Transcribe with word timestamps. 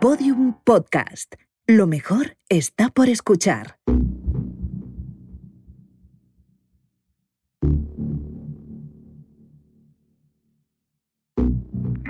Podium 0.00 0.54
Podcast. 0.64 1.34
Lo 1.66 1.86
mejor 1.86 2.38
está 2.48 2.88
por 2.88 3.10
escuchar. 3.10 3.76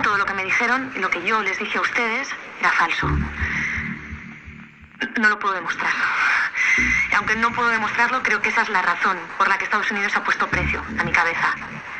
Todo 0.04 0.18
lo 0.18 0.24
que 0.24 0.34
me 0.34 0.44
dijeron 0.44 0.92
lo 1.00 1.10
que 1.10 1.26
yo 1.26 1.42
les 1.42 1.58
dije 1.58 1.78
a 1.78 1.80
ustedes 1.80 2.28
era 2.60 2.70
falso. 2.70 3.08
No 5.18 5.28
lo 5.28 5.40
puedo 5.40 5.54
demostrar. 5.54 5.92
Aunque 7.16 7.34
no 7.34 7.52
puedo 7.52 7.70
demostrarlo, 7.70 8.22
creo 8.22 8.40
que 8.40 8.50
esa 8.50 8.62
es 8.62 8.68
la 8.68 8.82
razón 8.82 9.18
por 9.36 9.48
la 9.48 9.58
que 9.58 9.64
Estados 9.64 9.90
Unidos 9.90 10.14
ha 10.14 10.22
puesto 10.22 10.46
precio 10.46 10.80
a 10.96 11.02
mi 11.02 11.10
cabeza. 11.10 11.56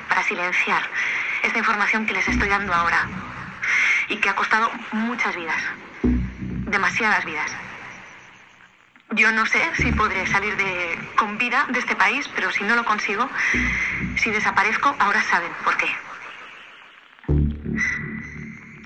Para 0.09 0.23
silenciar 0.23 0.85
esta 1.43 1.59
información 1.59 2.07
que 2.07 2.13
les 2.13 2.29
estoy 2.29 2.49
dando 2.49 2.73
ahora. 2.73 3.09
Y 4.11 4.17
que 4.19 4.29
ha 4.29 4.35
costado 4.35 4.71
muchas 4.93 5.35
vidas. 5.35 5.63
Demasiadas 6.03 7.25
vidas. 7.25 7.51
Yo 9.13 9.33
no 9.33 9.45
sé 9.47 9.59
si 9.77 9.91
podré 9.91 10.25
salir 10.27 10.57
de, 10.57 10.99
con 11.17 11.37
vida 11.37 11.67
de 11.71 11.81
este 11.81 11.97
país, 11.97 12.29
pero 12.35 12.53
si 12.53 12.63
no 12.63 12.77
lo 12.77 12.85
consigo, 12.85 13.29
si 14.17 14.31
desaparezco, 14.31 14.95
ahora 15.01 15.21
saben 15.23 15.51
por 15.65 15.77
qué. 15.77 15.89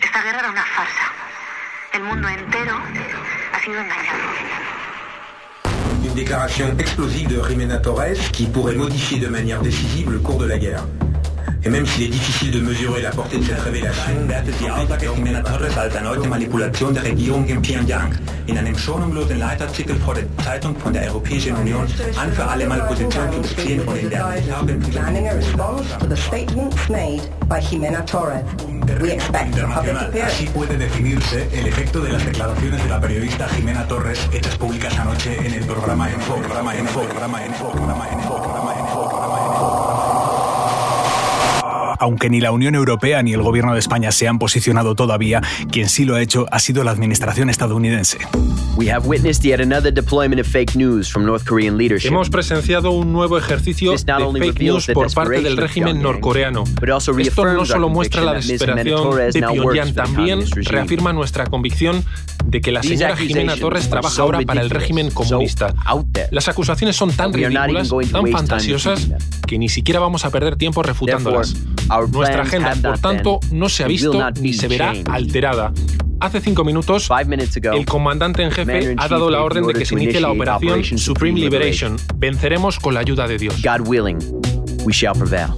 Esta 0.03 0.23
guerra 0.23 0.41
era 0.41 0.51
una 0.51 0.63
farsa. 0.63 1.13
El 1.93 2.05
mundo 2.05 2.29
entero 2.29 2.75
ha 3.53 3.59
sido 3.61 3.81
engañado. 3.81 4.19
Une 6.03 6.15
déclaration 6.15 6.79
explosive 6.79 7.29
de 7.29 7.43
Jimena 7.43 7.81
Torres 7.81 8.31
qui 8.31 8.47
pourrait 8.47 8.77
modifier 8.77 9.19
de 9.21 9.29
manière 9.29 9.61
décisive 9.61 10.11
le 10.11 10.21
cours 10.21 10.39
de 10.39 10.47
la 10.47 10.59
guerre. 10.59 10.85
Et 11.67 11.71
même 11.71 11.87
s'il 11.87 12.05
est 12.05 12.09
difficile 12.09 12.51
de 12.51 12.61
mesurer 12.61 13.01
la 13.01 13.11
portée 13.11 13.39
de 13.39 13.45
cette 13.45 13.61
révélation, 13.61 14.13
die 14.29 14.71
Aussage 14.71 15.15
Jimena 15.15 15.41
Torres 15.41 15.79
als 15.79 15.95
erneute 15.95 16.27
Manipulation 16.27 16.91
der 16.91 17.05
Regierung 17.05 17.47
in 17.49 17.63
Pyongyang. 17.63 18.13
In 18.47 18.59
einem 18.59 18.77
schonungslosen 18.77 19.39
Leitartikel 19.39 19.97
Zeitung 20.45 20.77
von 20.77 20.93
der 20.93 21.05
Europäischen 21.09 21.57
Union 21.57 21.87
an 22.21 22.33
für 22.33 22.47
alle 22.47 22.67
Mal 22.67 22.83
Position 22.83 23.33
zu 23.33 23.55
beziehen 23.55 23.81
und 23.81 23.97
in 23.97 24.11
der 24.11 24.27
internacional. 29.47 30.13
Así 30.27 30.47
puede 30.47 30.77
definirse 30.77 31.49
el 31.53 31.67
efecto 31.67 32.01
de 32.01 32.13
las 32.13 32.25
declaraciones 32.25 32.83
de 32.83 32.89
la 32.89 33.01
periodista 33.01 33.49
Jimena 33.49 33.87
Torres 33.89 34.29
hechas 34.33 34.57
públicas 34.57 34.97
anoche 34.99 35.35
en 35.39 35.55
el 35.55 35.65
programa 35.65 36.11
Info, 36.11 36.37
programa 36.37 36.77
Info, 36.77 37.01
programa 37.03 37.47
Info, 37.47 37.71
programa 37.71 38.09
Info, 38.13 38.43
programa 38.43 38.75
Info, 38.75 39.09
programa 39.09 39.39
Info. 39.47 39.95
Aunque 42.05 42.29
ni 42.29 42.39
la 42.39 42.53
Unión 42.53 42.75
Europea 42.75 43.23
ni 43.23 43.33
el 43.33 43.41
Gobierno 43.41 43.73
de 43.73 43.79
España 43.79 44.13
se 44.13 44.29
han 44.29 44.39
posicionado 44.39 44.95
todavía, 44.95 45.41
quien 45.73 45.89
sí 45.89 46.05
lo 46.05 46.17
ha 46.17 46.21
hecho 46.21 46.45
ha 46.51 46.59
sido 46.59 46.85
la 46.85 46.91
administración 46.91 47.49
estadounidense. 47.49 48.19
We 48.77 48.93
have 48.93 49.07
witnessed 49.07 49.43
yet 49.43 49.59
another 49.59 49.91
deployment 49.91 50.39
of 50.39 50.47
fake 50.47 50.77
news 50.77 51.11
from 51.11 51.25
North 51.25 51.47
Korean 51.47 51.79
leadership. 51.79 52.09
Hemos 52.09 52.29
presenciado 52.29 52.91
un 52.91 53.11
nuevo 53.11 53.39
ejercicio 53.39 53.93
de 53.93 53.97
fake 53.97 54.61
news 54.61 54.87
por 54.93 55.15
parte 55.15 55.41
del 55.41 55.57
régimen 55.57 56.03
norcoreano. 56.03 56.65
Esto 57.17 57.45
no 57.47 57.65
solo 57.65 57.89
muestra 57.89 58.21
la 58.21 58.35
desesperación 58.35 59.17
de 59.17 59.41
Pyongyang, 59.41 59.95
también 59.95 60.45
reafirma 60.57 61.15
nuestra 61.15 61.47
convicción 61.47 62.05
de 62.45 62.61
que 62.61 62.71
la 62.71 62.83
señora 62.83 63.17
Jimena 63.17 63.57
Torres 63.57 63.89
trabaja 63.89 64.21
ahora 64.21 64.41
para 64.43 64.61
el 64.61 64.69
régimen 64.69 65.11
comunista. 65.11 65.73
Las 66.31 66.49
acusaciones 66.49 66.97
son 66.97 67.13
tan 67.13 67.33
ridículas, 67.33 67.89
tan 68.13 68.27
fantasiosas, 68.31 69.09
que 69.47 69.57
ni 69.57 69.71
siquiera 69.71 70.01
vamos 70.01 70.27
a 70.27 70.31
perder 70.31 70.57
tiempo 70.57 70.83
refutándolas. 70.83 71.55
Nuestra 72.11 72.43
agenda, 72.43 72.71
por 72.75 72.83
not 72.83 73.01
tanto, 73.01 73.41
been 73.41 73.59
no 73.59 73.69
se 73.69 73.85
ha 73.85 73.87
visto 73.87 74.13
ni 74.41 74.51
be 74.51 74.53
se 74.53 74.69
verá 74.69 74.93
alterada. 75.11 75.73
Hace 76.21 76.41
cinco 76.41 76.65
minutos, 76.65 77.09
Five 77.09 77.27
minutes 77.27 77.57
ago, 77.57 77.77
el 77.77 77.85
comandante 77.85 78.43
en 78.43 78.51
jefe 78.51 78.63
Commander-in-Chief 78.63 79.01
ha 79.05 79.09
dado 79.09 79.31
la 79.31 79.39
gave 79.39 79.47
orden 79.47 79.63
de 79.63 79.69
order 79.69 79.79
que 79.81 79.87
se 79.87 79.95
to 79.95 80.03
inicie 80.03 80.21
la 80.21 80.31
operación 80.31 80.73
Operation 80.73 80.99
Supreme 80.99 81.39
Supreme 81.39 81.41
Liberation. 81.41 81.97
Venceremos 82.17 82.79
con 82.79 82.95
la 82.95 83.01
ayuda 83.01 83.27
de 83.29 83.37
Dios. 83.37 83.63
God 83.63 83.87
willing, 83.87 84.19
we 84.85 84.93
shall 84.93 85.15
prevail. 85.15 85.51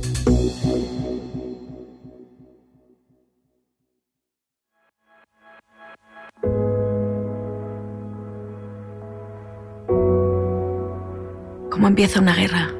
¿Cómo 11.70 11.88
empieza 11.88 12.20
una 12.20 12.34
guerra? 12.34 12.70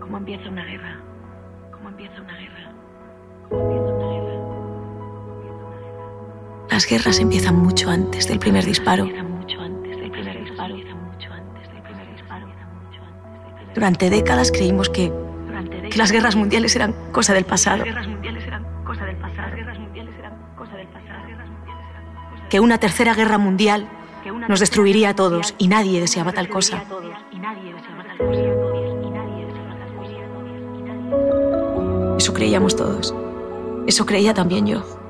¿Cómo 0.00 0.18
empieza 0.18 0.48
una 0.48 0.64
guerra? 0.64 0.93
Las 6.74 6.88
guerras 6.88 7.20
empiezan 7.20 7.54
mucho 7.54 7.88
antes 7.88 8.26
del 8.26 8.40
primer 8.40 8.64
disparo. 8.64 9.08
Durante 13.72 14.10
décadas 14.10 14.50
creímos 14.50 14.90
que, 14.90 15.12
que 15.88 15.96
las 15.96 16.10
guerras 16.10 16.34
mundiales 16.34 16.74
eran 16.74 16.92
cosa 17.12 17.32
del 17.32 17.44
pasado, 17.44 17.84
que 22.50 22.58
una 22.58 22.78
tercera 22.78 23.14
guerra 23.14 23.38
mundial 23.38 23.88
nos 24.48 24.58
destruiría 24.58 25.10
a 25.10 25.14
todos 25.14 25.54
y 25.58 25.68
nadie 25.68 26.00
deseaba 26.00 26.32
tal 26.32 26.48
cosa. 26.48 26.82
Eso 32.18 32.34
creíamos 32.34 32.74
todos. 32.74 33.14
Eso 33.86 34.04
creía 34.04 34.34
también 34.34 34.66
yo. 34.66 35.03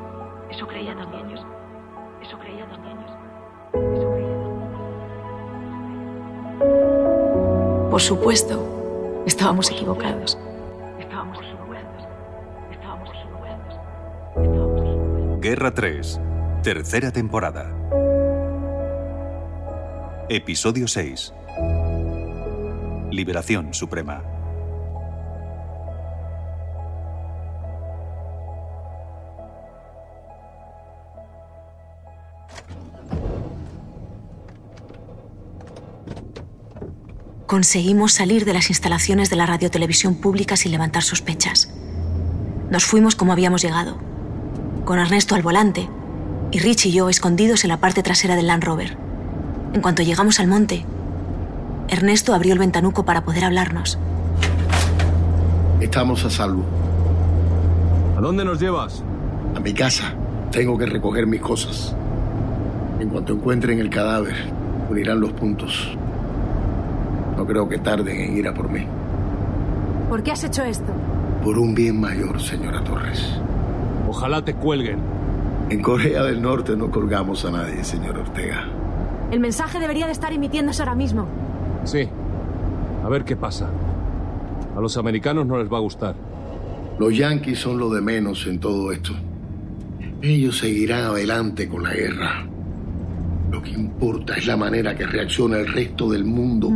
Por 7.94 8.02
supuesto, 8.02 9.22
estábamos 9.24 9.70
equivocados. 9.70 10.36
Estábamos 10.98 11.38
equivocados. 11.38 12.08
Estábamos 12.72 13.08
equivocados. 13.08 13.78
Estábamos. 14.34 15.40
Guerra 15.40 15.72
3, 15.72 16.20
tercera 16.64 17.12
temporada. 17.12 17.72
Episodio 20.28 20.88
6. 20.88 21.32
Liberación 23.12 23.72
Suprema. 23.72 24.33
Conseguimos 37.46 38.14
salir 38.14 38.46
de 38.46 38.54
las 38.54 38.70
instalaciones 38.70 39.28
de 39.28 39.36
la 39.36 39.44
radiotelevisión 39.44 40.14
pública 40.14 40.56
sin 40.56 40.72
levantar 40.72 41.02
sospechas. 41.02 41.70
Nos 42.70 42.86
fuimos 42.86 43.16
como 43.16 43.32
habíamos 43.32 43.60
llegado, 43.60 43.98
con 44.86 44.98
Ernesto 44.98 45.34
al 45.34 45.42
volante 45.42 45.90
y 46.52 46.58
Rich 46.60 46.86
y 46.86 46.92
yo 46.92 47.10
escondidos 47.10 47.62
en 47.64 47.68
la 47.68 47.80
parte 47.80 48.02
trasera 48.02 48.34
del 48.34 48.46
Land 48.46 48.64
Rover. 48.64 48.96
En 49.74 49.82
cuanto 49.82 50.02
llegamos 50.02 50.40
al 50.40 50.46
monte, 50.46 50.86
Ernesto 51.88 52.32
abrió 52.34 52.54
el 52.54 52.58
ventanuco 52.58 53.04
para 53.04 53.24
poder 53.24 53.44
hablarnos. 53.44 53.98
Estamos 55.80 56.24
a 56.24 56.30
salvo. 56.30 56.64
¿A 58.16 58.22
dónde 58.22 58.46
nos 58.46 58.58
llevas? 58.58 59.02
A 59.54 59.60
mi 59.60 59.74
casa. 59.74 60.14
Tengo 60.50 60.78
que 60.78 60.86
recoger 60.86 61.26
mis 61.26 61.42
cosas. 61.42 61.94
En 63.00 63.10
cuanto 63.10 63.34
encuentren 63.34 63.80
el 63.80 63.90
cadáver, 63.90 64.34
unirán 64.88 65.20
los 65.20 65.32
puntos. 65.32 65.94
No 67.44 67.48
creo 67.48 67.68
que 67.68 67.76
tarden 67.76 68.18
en 68.18 68.38
ir 68.38 68.48
a 68.48 68.54
por 68.54 68.70
mí. 68.70 68.86
¿Por 70.08 70.22
qué 70.22 70.32
has 70.32 70.42
hecho 70.44 70.62
esto? 70.62 70.90
Por 71.44 71.58
un 71.58 71.74
bien 71.74 72.00
mayor, 72.00 72.40
señora 72.40 72.82
Torres. 72.82 73.22
Ojalá 74.08 74.42
te 74.42 74.54
cuelguen. 74.54 74.98
En 75.68 75.82
Corea 75.82 76.22
del 76.22 76.40
Norte 76.40 76.74
no 76.74 76.90
colgamos 76.90 77.44
a 77.44 77.50
nadie, 77.50 77.84
señor 77.84 78.16
Ortega. 78.16 78.66
El 79.30 79.40
mensaje 79.40 79.78
debería 79.78 80.06
de 80.06 80.12
estar 80.12 80.32
emitiéndose 80.32 80.80
ahora 80.80 80.94
mismo. 80.94 81.26
Sí. 81.84 82.08
A 83.04 83.10
ver 83.10 83.26
qué 83.26 83.36
pasa. 83.36 83.68
A 84.74 84.80
los 84.80 84.96
americanos 84.96 85.44
no 85.44 85.58
les 85.58 85.70
va 85.70 85.76
a 85.76 85.82
gustar. 85.82 86.14
Los 86.98 87.14
yanquis 87.14 87.58
son 87.58 87.76
lo 87.76 87.90
de 87.90 88.00
menos 88.00 88.46
en 88.46 88.58
todo 88.58 88.90
esto. 88.90 89.12
Ellos 90.22 90.60
seguirán 90.60 91.04
adelante 91.04 91.68
con 91.68 91.82
la 91.82 91.92
guerra. 91.92 92.46
Lo 93.54 93.62
que 93.62 93.70
importa 93.70 94.34
es 94.34 94.48
la 94.48 94.56
manera 94.56 94.96
que 94.96 95.06
reacciona 95.06 95.58
el 95.58 95.72
resto 95.72 96.10
del 96.10 96.24
mundo. 96.24 96.72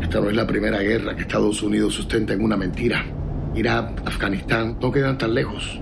Esta 0.00 0.20
no 0.20 0.30
es 0.30 0.36
la 0.36 0.46
primera 0.46 0.78
guerra 0.78 1.16
que 1.16 1.22
Estados 1.22 1.60
Unidos 1.60 1.92
sustenta 1.92 2.34
en 2.34 2.44
una 2.44 2.56
mentira. 2.56 3.04
Irak, 3.52 4.00
Afganistán, 4.06 4.78
no 4.80 4.92
quedan 4.92 5.18
tan 5.18 5.34
lejos. 5.34 5.80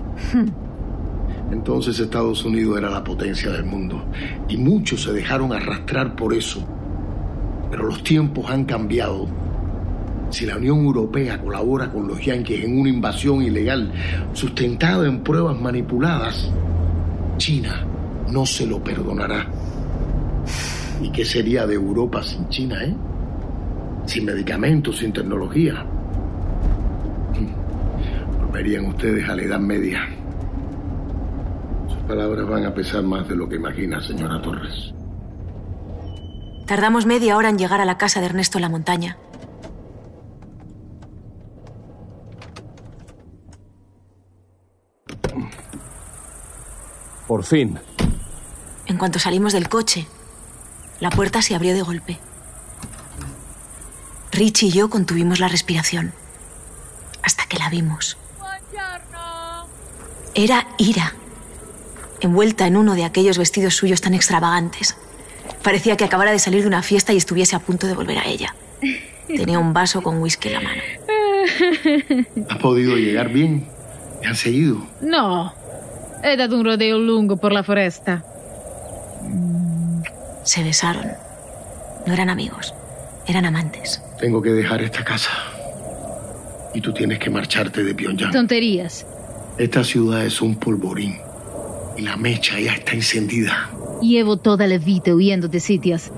Entonces 1.51 1.99
Estados 1.99 2.43
Unidos 2.43 2.79
era 2.79 2.89
la 2.89 3.03
potencia 3.03 3.51
del 3.51 3.65
mundo 3.65 4.03
y 4.49 4.57
muchos 4.57 5.03
se 5.03 5.13
dejaron 5.13 5.53
arrastrar 5.53 6.15
por 6.15 6.33
eso. 6.33 6.67
Pero 7.69 7.83
los 7.83 8.01
tiempos 8.01 8.49
han 8.49 8.65
cambiado. 8.65 9.27
Si 10.31 10.47
la 10.47 10.57
Unión 10.57 10.83
Europea 10.83 11.39
colabora 11.39 11.91
con 11.91 12.07
los 12.07 12.25
yanquis 12.25 12.63
en 12.63 12.79
una 12.79 12.89
invasión 12.89 13.43
ilegal 13.43 13.91
sustentada 14.33 15.07
en 15.07 15.19
pruebas 15.19 15.61
manipuladas, 15.61 16.51
China 17.37 17.85
no 18.31 18.47
se 18.47 18.65
lo 18.65 18.83
perdonará. 18.83 19.47
¿Y 21.01 21.11
qué 21.11 21.25
sería 21.25 21.67
de 21.67 21.75
Europa 21.75 22.23
sin 22.23 22.47
China, 22.49 22.83
eh? 22.83 22.95
Sin 24.05 24.25
medicamentos, 24.25 24.97
sin 24.97 25.11
tecnología. 25.11 25.85
Volverían 28.39 28.85
ustedes 28.85 29.27
a 29.27 29.35
la 29.35 29.41
Edad 29.43 29.59
Media. 29.59 30.07
Sus 31.87 32.03
palabras 32.03 32.47
van 32.47 32.65
a 32.65 32.73
pesar 32.73 33.03
más 33.03 33.27
de 33.27 33.35
lo 33.35 33.49
que 33.49 33.55
imagina, 33.55 34.01
señora 34.01 34.41
Torres. 34.41 34.93
Tardamos 36.65 37.05
media 37.05 37.37
hora 37.37 37.49
en 37.49 37.57
llegar 37.57 37.81
a 37.81 37.85
la 37.85 37.97
casa 37.97 38.19
de 38.21 38.27
Ernesto 38.27 38.57
en 38.57 38.61
la 38.63 38.69
montaña. 38.69 39.17
Por 47.27 47.43
fin. 47.43 47.77
En 48.87 48.97
cuanto 48.97 49.19
salimos 49.19 49.53
del 49.53 49.67
coche, 49.67 50.07
la 50.99 51.09
puerta 51.09 51.41
se 51.41 51.55
abrió 51.55 51.73
de 51.73 51.81
golpe. 51.81 52.17
Rich 54.31 54.63
y 54.63 54.71
yo 54.71 54.89
contuvimos 54.89 55.39
la 55.39 55.47
respiración 55.47 56.13
hasta 57.23 57.45
que 57.47 57.57
la 57.57 57.69
vimos. 57.69 58.17
Era 60.33 60.67
Ira, 60.77 61.13
envuelta 62.19 62.67
en 62.67 62.77
uno 62.77 62.93
de 62.93 63.05
aquellos 63.05 63.37
vestidos 63.37 63.75
suyos 63.75 64.01
tan 64.01 64.13
extravagantes. 64.13 64.97
Parecía 65.63 65.97
que 65.97 66.03
acabara 66.03 66.31
de 66.31 66.39
salir 66.39 66.61
de 66.61 66.67
una 66.67 66.83
fiesta 66.83 67.13
y 67.13 67.17
estuviese 67.17 67.55
a 67.55 67.59
punto 67.59 67.87
de 67.87 67.95
volver 67.95 68.19
a 68.19 68.25
ella. 68.25 68.53
Tenía 69.27 69.57
un 69.57 69.73
vaso 69.73 70.01
con 70.03 70.21
whisky 70.21 70.49
en 70.49 70.53
la 70.53 70.61
mano. 70.61 70.81
¿Ha 72.49 72.57
podido 72.59 72.95
llegar 72.97 73.29
bien? 73.29 73.67
¿Me 74.21 74.27
han 74.27 74.35
seguido? 74.35 74.85
No. 75.01 75.53
He 76.23 76.35
dado 76.37 76.57
un 76.57 76.65
rodeo 76.65 76.99
lungo 76.99 77.37
por 77.37 77.51
la 77.51 77.63
foresta. 77.63 78.23
Se 80.45 80.63
besaron. 80.63 81.07
No 82.05 82.13
eran 82.13 82.29
amigos, 82.29 82.73
eran 83.27 83.45
amantes. 83.45 84.01
Tengo 84.19 84.41
que 84.41 84.51
dejar 84.51 84.81
esta 84.83 85.03
casa. 85.03 85.31
Y 86.73 86.81
tú 86.81 86.93
tienes 86.93 87.17
que 87.19 87.29
marcharte 87.29 87.83
de 87.83 87.95
Pyongyang. 87.95 88.31
Tonterías. 88.31 89.05
Esta 89.57 89.83
ciudad 89.83 90.23
es 90.23 90.41
un 90.41 90.55
polvorín. 90.55 91.17
Y 91.97 92.01
la 92.01 92.15
mecha 92.15 92.59
ya 92.59 92.73
está 92.73 92.93
encendida. 92.93 93.69
Llevo 94.01 94.37
toda 94.37 94.67
la 94.67 94.77
vida 94.77 95.15
huyendo 95.15 95.47
de 95.47 95.59
sitios. 95.59 96.11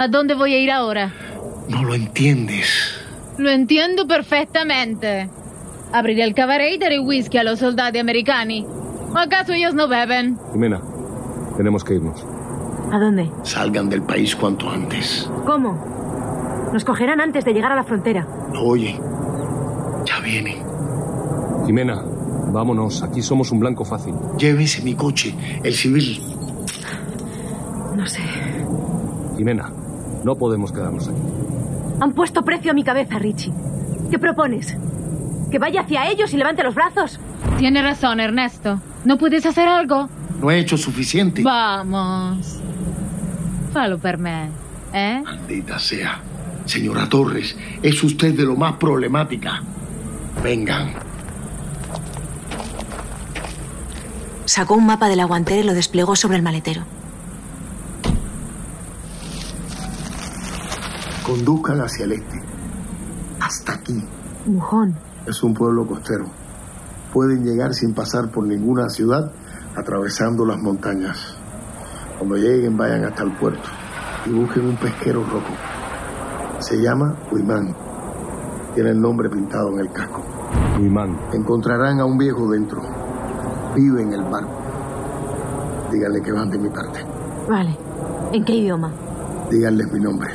¿A 0.00 0.08
dónde 0.08 0.34
voy 0.34 0.54
a 0.54 0.58
ir 0.58 0.70
ahora? 0.72 1.12
No 1.68 1.84
lo 1.84 1.94
entiendes. 1.94 2.68
Lo 3.36 3.50
entiendo 3.50 4.08
perfectamente. 4.08 5.28
Abriré 5.92 6.24
el 6.24 6.34
cabaret 6.34 6.74
y 6.74 6.78
daré 6.78 6.98
whisky 6.98 7.38
a 7.38 7.44
los 7.44 7.60
soldados 7.60 8.00
americanos. 8.00 8.64
¿Acaso 9.14 9.52
ellos 9.52 9.74
no 9.74 9.86
beben? 9.86 10.36
Jimena, 10.52 10.80
tenemos 11.56 11.84
que 11.84 11.94
irnos. 11.94 12.24
¿A 12.92 12.98
dónde? 12.98 13.30
Salgan 13.42 13.88
del 13.88 14.02
país 14.02 14.34
cuanto 14.34 14.68
antes. 14.70 15.30
¿Cómo? 15.46 16.68
Nos 16.72 16.84
cogerán 16.84 17.20
antes 17.20 17.44
de 17.44 17.52
llegar 17.52 17.72
a 17.72 17.76
la 17.76 17.84
frontera. 17.84 18.26
Oye, 18.62 18.98
ya 20.04 20.20
vienen. 20.20 20.58
Jimena, 21.66 22.02
vámonos. 22.52 23.02
Aquí 23.02 23.22
somos 23.22 23.50
un 23.52 23.60
blanco 23.60 23.84
fácil. 23.84 24.14
Llévese 24.38 24.82
mi 24.82 24.94
coche, 24.94 25.34
el 25.62 25.74
civil. 25.74 26.22
No 27.94 28.06
sé. 28.06 28.20
Jimena, 29.36 29.70
no 30.24 30.34
podemos 30.36 30.72
quedarnos 30.72 31.08
aquí. 31.08 31.18
Han 32.00 32.12
puesto 32.12 32.42
precio 32.44 32.70
a 32.70 32.74
mi 32.74 32.84
cabeza, 32.84 33.18
Richie. 33.18 33.52
¿Qué 34.10 34.18
propones? 34.18 34.76
¿Que 35.50 35.58
vaya 35.58 35.82
hacia 35.82 36.08
ellos 36.10 36.32
y 36.32 36.36
levante 36.36 36.62
los 36.62 36.74
brazos? 36.74 37.18
Tiene 37.58 37.82
razón, 37.82 38.20
Ernesto. 38.20 38.80
¿No 39.04 39.18
puedes 39.18 39.44
hacer 39.46 39.66
algo? 39.68 40.08
No 40.40 40.50
he 40.50 40.58
hecho 40.60 40.76
suficiente. 40.76 41.42
Vamos. 41.42 42.60
Falo 43.72 43.98
per 43.98 44.18
me, 44.18 44.50
¿eh? 44.92 45.22
Maldita 45.24 45.78
sea. 45.78 46.20
Señora 46.64 47.08
Torres, 47.08 47.56
es 47.82 48.02
usted 48.02 48.34
de 48.34 48.44
lo 48.44 48.54
más 48.54 48.74
problemática. 48.74 49.62
Vengan. 50.42 50.92
Sacó 54.44 54.74
un 54.74 54.86
mapa 54.86 55.08
de 55.08 55.16
la 55.16 55.24
guantera 55.24 55.60
y 55.60 55.64
lo 55.64 55.72
desplegó 55.72 56.14
sobre 56.14 56.36
el 56.36 56.42
maletero. 56.42 56.82
Conduzcan 61.22 61.80
hacia 61.80 62.04
el 62.04 62.12
este. 62.12 62.42
Hasta 63.40 63.72
aquí. 63.74 64.02
Mujón. 64.46 64.94
Es 65.26 65.42
un 65.42 65.54
pueblo 65.54 65.86
costero. 65.86 66.26
Pueden 67.12 67.44
llegar 67.44 67.74
sin 67.74 67.94
pasar 67.94 68.30
por 68.30 68.44
ninguna 68.44 68.90
ciudad, 68.90 69.32
atravesando 69.74 70.44
las 70.44 70.58
montañas. 70.58 71.37
Cuando 72.18 72.36
lleguen, 72.36 72.76
vayan 72.76 73.04
hasta 73.04 73.22
el 73.22 73.32
puerto 73.32 73.68
y 74.26 74.30
busquen 74.30 74.66
un 74.66 74.76
pesquero 74.76 75.24
rojo. 75.24 75.54
Se 76.58 76.76
llama 76.76 77.14
Huimán. 77.30 77.74
Tiene 78.74 78.90
el 78.90 79.00
nombre 79.00 79.30
pintado 79.30 79.70
en 79.70 79.80
el 79.80 79.92
casco. 79.92 80.22
Huimán. 80.78 81.18
Encontrarán 81.32 82.00
a 82.00 82.04
un 82.04 82.18
viejo 82.18 82.50
dentro. 82.50 82.82
Vive 83.74 84.02
en 84.02 84.12
el 84.12 84.22
barco. 84.24 84.60
Díganle 85.92 86.20
que 86.20 86.32
van 86.32 86.50
de 86.50 86.58
mi 86.58 86.68
parte. 86.68 87.04
Vale. 87.48 87.76
¿En 88.32 88.44
qué 88.44 88.52
idioma? 88.54 88.92
Díganles 89.50 89.92
mi 89.92 90.00
nombre. 90.00 90.30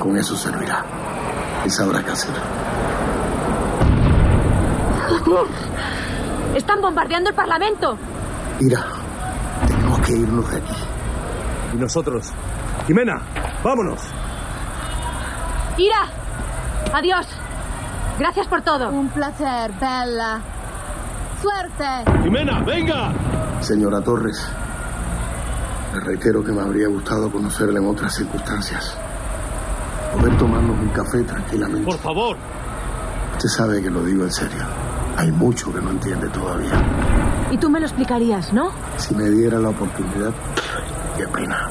Con 0.00 0.16
eso 0.16 0.36
servirá. 0.36 0.84
Y 1.64 1.70
sabrá 1.70 2.04
qué 2.04 2.10
hacer. 2.12 2.34
¡Están 6.54 6.80
bombardeando 6.80 7.30
el 7.30 7.36
Parlamento! 7.36 7.98
Mira, 8.60 8.78
tenemos 8.78 8.95
que 10.06 10.12
irnos 10.12 10.48
de 10.50 10.58
aquí. 10.58 10.74
¿Y 11.74 11.76
nosotros? 11.76 12.32
Jimena, 12.86 13.20
vámonos. 13.62 14.00
¡Ira! 15.76 16.06
¡Adiós! 16.94 17.26
Gracias 18.18 18.46
por 18.46 18.62
todo. 18.62 18.88
Un 18.88 19.08
placer, 19.08 19.72
Bella. 19.80 20.40
¡Suerte! 21.42 22.10
Jimena, 22.22 22.60
venga. 22.60 23.12
Señora 23.60 24.00
Torres, 24.00 24.48
le 25.92 26.00
reitero 26.00 26.42
que 26.42 26.52
me 26.52 26.62
habría 26.62 26.88
gustado 26.88 27.30
conocerla 27.30 27.80
en 27.80 27.86
otras 27.88 28.14
circunstancias. 28.14 28.96
Poder 30.14 30.38
tomarnos 30.38 30.78
un 30.78 30.88
café 30.90 31.22
tranquilamente. 31.24 31.84
Por 31.84 31.98
favor. 31.98 32.36
Usted 33.32 33.48
sabe 33.48 33.82
que 33.82 33.90
lo 33.90 34.02
digo 34.02 34.24
en 34.24 34.32
serio. 34.32 34.62
Hay 35.16 35.30
mucho 35.32 35.72
que 35.72 35.80
no 35.80 35.90
entiende 35.90 36.28
todavía. 36.28 36.72
Y 37.50 37.58
tú 37.58 37.70
me 37.70 37.78
lo 37.80 37.86
explicarías, 37.86 38.52
¿no? 38.52 38.70
Si 38.98 39.14
me 39.14 39.30
diera 39.30 39.58
la 39.58 39.68
oportunidad, 39.70 40.32
qué 41.16 41.26
pena. 41.28 41.70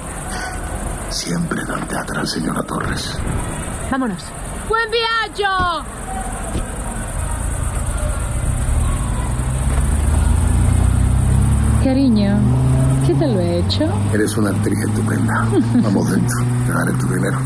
Siempre 1.10 1.64
dante 1.66 1.98
atrás, 1.98 2.32
señora 2.32 2.64
Torres. 2.64 3.18
Vámonos. 3.92 4.24
¡Buen 4.68 4.90
viaje! 4.90 5.06
Cariño, 11.84 12.40
¿qué 13.06 13.14
te 13.14 13.28
lo 13.28 13.40
he 13.40 13.60
hecho? 13.60 13.84
Eres 14.12 14.36
una 14.38 14.50
actriz 14.50 14.80
estupenda. 14.80 15.48
Vamos 15.84 16.10
dentro. 16.10 16.38
Te 16.66 16.72
daré 16.74 16.92
tu 16.94 17.08
dinero. 17.08 17.38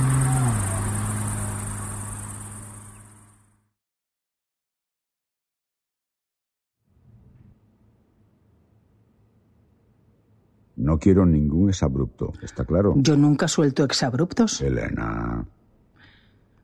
No 11.00 11.02
quiero 11.02 11.26
ningún 11.26 11.70
exabrupto, 11.70 12.34
¿está 12.44 12.66
claro? 12.66 12.94
Yo 12.98 13.16
nunca 13.16 13.48
suelto 13.48 13.86
exabruptos. 13.86 14.60
Elena. 14.60 15.46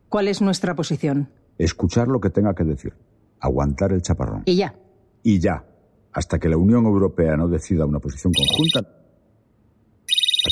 ¿Cuál 0.09 0.27
es 0.27 0.41
nuestra 0.41 0.75
posición? 0.75 1.29
Escuchar 1.57 2.09
lo 2.09 2.19
que 2.19 2.29
tenga 2.29 2.53
que 2.53 2.65
decir. 2.65 2.93
Aguantar 3.39 3.93
el 3.93 4.01
chaparrón. 4.01 4.43
Y 4.45 4.57
ya. 4.57 4.75
Y 5.23 5.39
ya. 5.39 5.63
Hasta 6.11 6.37
que 6.37 6.49
la 6.49 6.57
Unión 6.57 6.83
Europea 6.83 7.37
no 7.37 7.47
decida 7.47 7.85
una 7.85 7.99
posición 7.99 8.33
conjunta. 8.33 8.79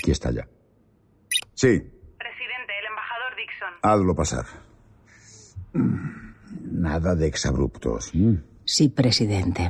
Aquí 0.02 0.12
está 0.12 0.32
ya. 0.32 0.48
Sí, 1.54 1.68
Presidente, 2.18 2.74
el 2.80 2.86
embajador 2.88 3.36
Dixon. 3.36 3.74
hazlo 3.82 4.16
pasar. 4.16 4.46
Nada 6.72 7.16
de 7.16 7.28
exabruptos. 7.28 8.14
Sí, 8.64 8.88
presidente. 8.88 9.68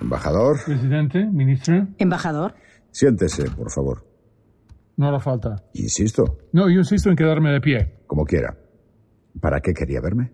Embajador, 0.00 0.56
Presidente, 0.64 1.24
ministra, 1.26 1.88
Embajador. 1.98 2.54
siéntese, 2.90 3.50
por 3.50 3.70
favor. 3.70 4.04
no 4.96 5.08
hará 5.08 5.20
falta. 5.20 5.56
Insisto, 5.74 6.38
No, 6.52 6.68
yo 6.70 6.78
insisto 6.78 7.10
en 7.10 7.16
quedarme 7.16 7.50
de 7.52 7.60
pie. 7.60 7.94
como 8.06 8.24
quiera. 8.24 8.56
¿Para 9.40 9.60
qué 9.60 9.72
quería 9.74 10.00
verme? 10.02 10.32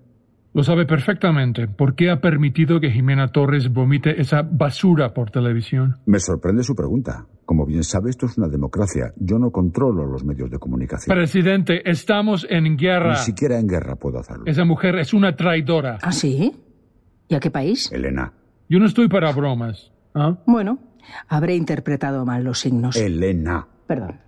Lo 0.55 0.63
sabe 0.63 0.85
perfectamente. 0.85 1.67
¿Por 1.67 1.95
qué 1.95 2.11
ha 2.11 2.21
permitido 2.21 2.79
que 2.79 2.91
Jimena 2.91 3.29
Torres 3.29 3.73
vomite 3.73 4.21
esa 4.21 4.43
basura 4.43 5.15
por 5.15 5.31
televisión? 5.31 5.97
Me 6.05 6.19
sorprende 6.21 6.63
su 6.63 6.75
pregunta. 6.75 7.27
Como 7.47 7.65
bien 7.65 7.83
sabe, 7.83 8.11
esto 8.11 8.27
es 8.27 8.37
una 8.37 8.49
democracia. 8.49 9.13
Yo 9.17 9.39
no 9.39 9.51
controlo 9.51 10.05
los 10.05 10.25
medios 10.25 10.51
de 10.51 10.59
comunicación. 10.59 11.17
Presidente, 11.17 11.89
estamos 11.91 12.47
en 12.51 12.77
guerra. 12.77 13.13
Ni 13.13 13.17
siquiera 13.17 13.59
en 13.59 13.67
guerra 13.67 13.97
puedo 13.97 14.19
hacerlo. 14.19 14.45
Esa 14.47 14.65
mujer 14.67 14.97
es 14.99 15.15
una 15.15 15.35
traidora. 15.35 15.99
¿Ah, 16.03 16.13
sí? 16.13 16.53
¿Y 17.29 17.35
a 17.35 17.41
qué 17.41 17.51
país? 17.51 17.91
Elena, 17.91 18.33
Yo 18.73 18.79
no 18.79 18.87
estoy 18.87 19.07
para 19.07 19.31
bromas. 19.33 19.93
¿ah? 20.15 20.39
Bueno, 20.47 20.79
Habré 21.29 21.57
interpretado 21.57 22.25
mal 22.25 22.43
los 22.43 22.61
signos. 22.61 22.97
Elena. 22.97 23.69
Perdón. 23.87 24.19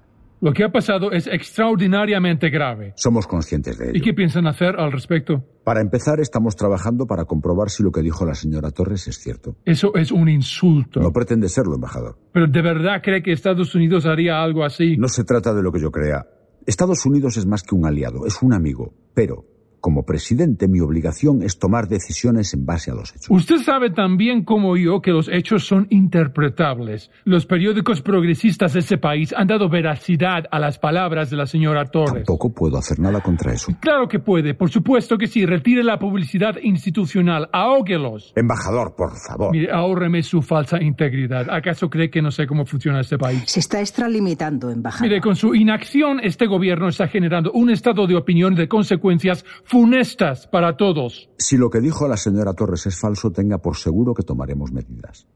Lo 0.42 0.52
que 0.52 0.64
ha 0.64 0.68
pasado 0.70 1.12
es 1.12 1.26
extraordinariamente 1.26 2.50
grave. 2.50 2.92
Somos 2.94 3.26
conscientes 3.26 3.78
de 3.78 3.86
ello. 3.86 3.92
¿Y 3.96 4.02
qué 4.02 4.12
piensan 4.12 4.46
hacer 4.46 4.78
al 4.78 4.92
respecto? 4.92 5.42
Para 5.64 5.80
empezar, 5.80 6.20
estamos 6.20 6.56
trabajando 6.56 7.06
para 7.06 7.24
comprobar 7.24 7.70
si 7.70 7.82
lo 7.82 7.90
que 7.90 8.02
dijo 8.02 8.26
la 8.26 8.34
señora 8.34 8.70
Torres 8.70 9.08
es 9.08 9.16
cierto. 9.16 9.56
Eso 9.64 9.94
es 9.94 10.12
un 10.12 10.28
insulto. 10.28 11.00
No 11.00 11.10
pretende 11.10 11.48
serlo, 11.48 11.76
embajador. 11.76 12.18
¿Pero 12.30 12.46
de 12.46 12.60
verdad 12.60 13.00
cree 13.02 13.22
que 13.22 13.32
Estados 13.32 13.74
Unidos 13.74 14.04
haría 14.04 14.42
algo 14.42 14.62
así? 14.62 14.98
No 14.98 15.08
se 15.08 15.24
trata 15.24 15.54
de 15.54 15.62
lo 15.62 15.72
que 15.72 15.80
yo 15.80 15.90
crea. 15.90 16.26
Estados 16.66 17.06
Unidos 17.06 17.38
es 17.38 17.46
más 17.46 17.62
que 17.62 17.74
un 17.74 17.86
aliado, 17.86 18.26
es 18.26 18.42
un 18.42 18.52
amigo. 18.52 18.92
Pero, 19.14 19.46
como 19.84 20.06
presidente, 20.06 20.66
mi 20.66 20.80
obligación 20.80 21.42
es 21.42 21.58
tomar 21.58 21.88
decisiones 21.88 22.54
en 22.54 22.64
base 22.64 22.90
a 22.90 22.94
los 22.94 23.10
hechos. 23.14 23.26
Usted 23.28 23.58
sabe 23.58 23.90
tan 23.90 24.16
bien 24.16 24.42
como 24.42 24.78
yo 24.78 25.02
que 25.02 25.10
los 25.10 25.28
hechos 25.28 25.66
son 25.66 25.88
interpretables. 25.90 27.10
Los 27.24 27.44
periódicos 27.44 28.00
progresistas 28.00 28.72
de 28.72 28.80
ese 28.80 28.96
país 28.96 29.34
han 29.36 29.46
dado 29.46 29.68
veracidad 29.68 30.44
a 30.50 30.58
las 30.58 30.78
palabras 30.78 31.28
de 31.28 31.36
la 31.36 31.44
señora 31.44 31.84
Torres. 31.84 32.24
Tampoco 32.24 32.54
puedo 32.54 32.78
hacer 32.78 32.98
nada 32.98 33.20
contra 33.20 33.52
eso. 33.52 33.72
Claro 33.78 34.08
que 34.08 34.20
puede, 34.20 34.54
por 34.54 34.70
supuesto 34.70 35.18
que 35.18 35.26
sí. 35.26 35.44
Retire 35.44 35.84
la 35.84 35.98
publicidad 35.98 36.56
institucional, 36.62 37.50
ahóguelos. 37.52 38.32
Embajador, 38.36 38.94
por 38.96 39.10
favor. 39.28 39.52
Mire, 39.52 39.70
ahórreme 39.70 40.22
su 40.22 40.40
falsa 40.40 40.82
integridad. 40.82 41.50
¿Acaso 41.50 41.90
cree 41.90 42.08
que 42.08 42.22
no 42.22 42.30
sé 42.30 42.46
cómo 42.46 42.64
funciona 42.64 43.00
este 43.00 43.18
país? 43.18 43.42
Se 43.44 43.60
está 43.60 43.80
extralimitando, 43.80 44.70
embajador. 44.70 45.06
Mire, 45.06 45.20
con 45.20 45.36
su 45.36 45.54
inacción, 45.54 46.20
este 46.22 46.46
gobierno 46.46 46.88
está 46.88 47.06
generando 47.06 47.52
un 47.52 47.68
estado 47.68 48.06
de 48.06 48.16
opinión 48.16 48.54
de 48.54 48.66
consecuencias 48.66 49.44
funestas 49.75 50.47
para 50.47 50.76
todos. 50.76 51.28
Si 51.37 51.57
lo 51.57 51.69
que 51.69 51.81
dijo 51.81 52.07
la 52.07 52.16
señora 52.16 52.52
Torres 52.52 52.87
es 52.87 52.97
falso, 52.97 53.33
tenga 53.33 53.59
por 53.59 53.76
seguro 53.76 54.14
que 54.14 54.23
tomaremos 54.23 54.71
medidas. 54.71 55.26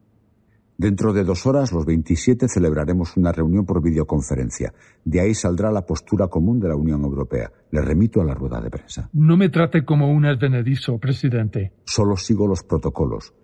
Dentro 0.76 1.12
de 1.12 1.25
dos 1.25 1.45
horas, 1.45 1.73
los 1.73 1.85
27, 1.85 2.47
celebraremos 2.47 3.16
una 3.16 3.33
reunión 3.33 3.66
por 3.66 3.83
videoconferencia. 3.83 4.73
De 5.04 5.21
ahí 5.21 5.35
saldrá 5.35 5.73
la 5.73 5.85
postura 5.85 6.28
común 6.28 6.61
de 6.61 6.68
la 6.68 6.76
Unión 6.76 7.02
Europea. 7.02 7.50
Le 7.73 7.83
remito 7.83 8.21
a 8.21 8.25
la 8.25 8.33
rueda 8.33 8.61
de 8.61 8.71
prensa. 8.71 9.11
No 9.12 9.37
me 9.37 9.49
trate 9.49 9.85
como 9.85 10.09
un 10.09 10.25
advenedizo, 10.25 10.99
presidente. 10.99 11.73
Solo 11.85 12.16
sigo 12.16 12.47
los 12.47 12.62
protocolos. 12.62 13.35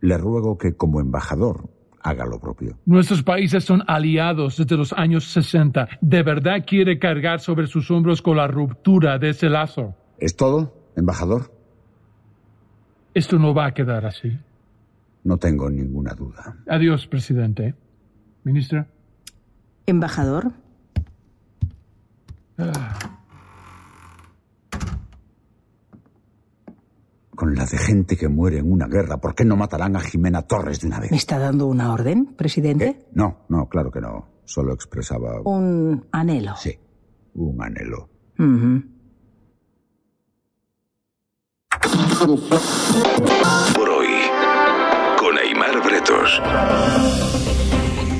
Le 0.00 0.18
ruego 0.18 0.58
que, 0.58 0.74
como 0.74 0.98
embajador, 0.98 1.70
haga 2.02 2.26
lo 2.26 2.40
propio. 2.40 2.76
Nuestros 2.86 3.22
países 3.22 3.62
son 3.62 3.84
aliados 3.86 4.56
desde 4.56 4.76
los 4.76 4.92
años 4.94 5.26
60. 5.26 5.90
¿De 6.00 6.24
verdad 6.24 6.64
quiere 6.66 6.98
cargar 6.98 7.38
sobre 7.38 7.68
sus 7.68 7.88
hombros 7.92 8.20
con 8.20 8.36
la 8.36 8.48
ruptura 8.48 9.16
de 9.20 9.28
ese 9.28 9.48
lazo? 9.48 9.94
¿Es 10.24 10.36
todo, 10.36 10.72
embajador? 10.96 11.52
Esto 13.12 13.38
no 13.38 13.52
va 13.52 13.66
a 13.66 13.74
quedar 13.74 14.06
así. 14.06 14.34
No 15.22 15.36
tengo 15.36 15.68
ninguna 15.68 16.14
duda. 16.14 16.56
Adiós, 16.66 17.06
presidente. 17.06 17.74
Ministra. 18.42 18.86
Embajador. 19.84 20.50
Ah. 22.56 23.20
Con 27.36 27.54
la 27.54 27.66
de 27.66 27.76
gente 27.76 28.16
que 28.16 28.28
muere 28.28 28.60
en 28.60 28.72
una 28.72 28.86
guerra, 28.86 29.18
¿por 29.18 29.34
qué 29.34 29.44
no 29.44 29.56
matarán 29.56 29.94
a 29.94 30.00
Jimena 30.00 30.40
Torres 30.40 30.80
de 30.80 30.86
una 30.86 31.00
vez? 31.00 31.10
¿Me 31.10 31.18
está 31.18 31.38
dando 31.38 31.66
una 31.66 31.92
orden, 31.92 32.34
presidente? 32.34 32.86
¿Eh? 32.86 33.06
No, 33.12 33.40
no, 33.50 33.68
claro 33.68 33.90
que 33.90 34.00
no. 34.00 34.26
Solo 34.44 34.72
expresaba... 34.72 35.42
Un 35.44 36.06
anhelo. 36.12 36.56
Sí, 36.56 36.78
un 37.34 37.62
anhelo. 37.62 38.08
Ujú. 38.38 38.93
Por 42.26 43.90
hoy, 43.90 44.08
con 45.18 45.36
Aymar 45.36 45.82
Bretos. 45.82 46.40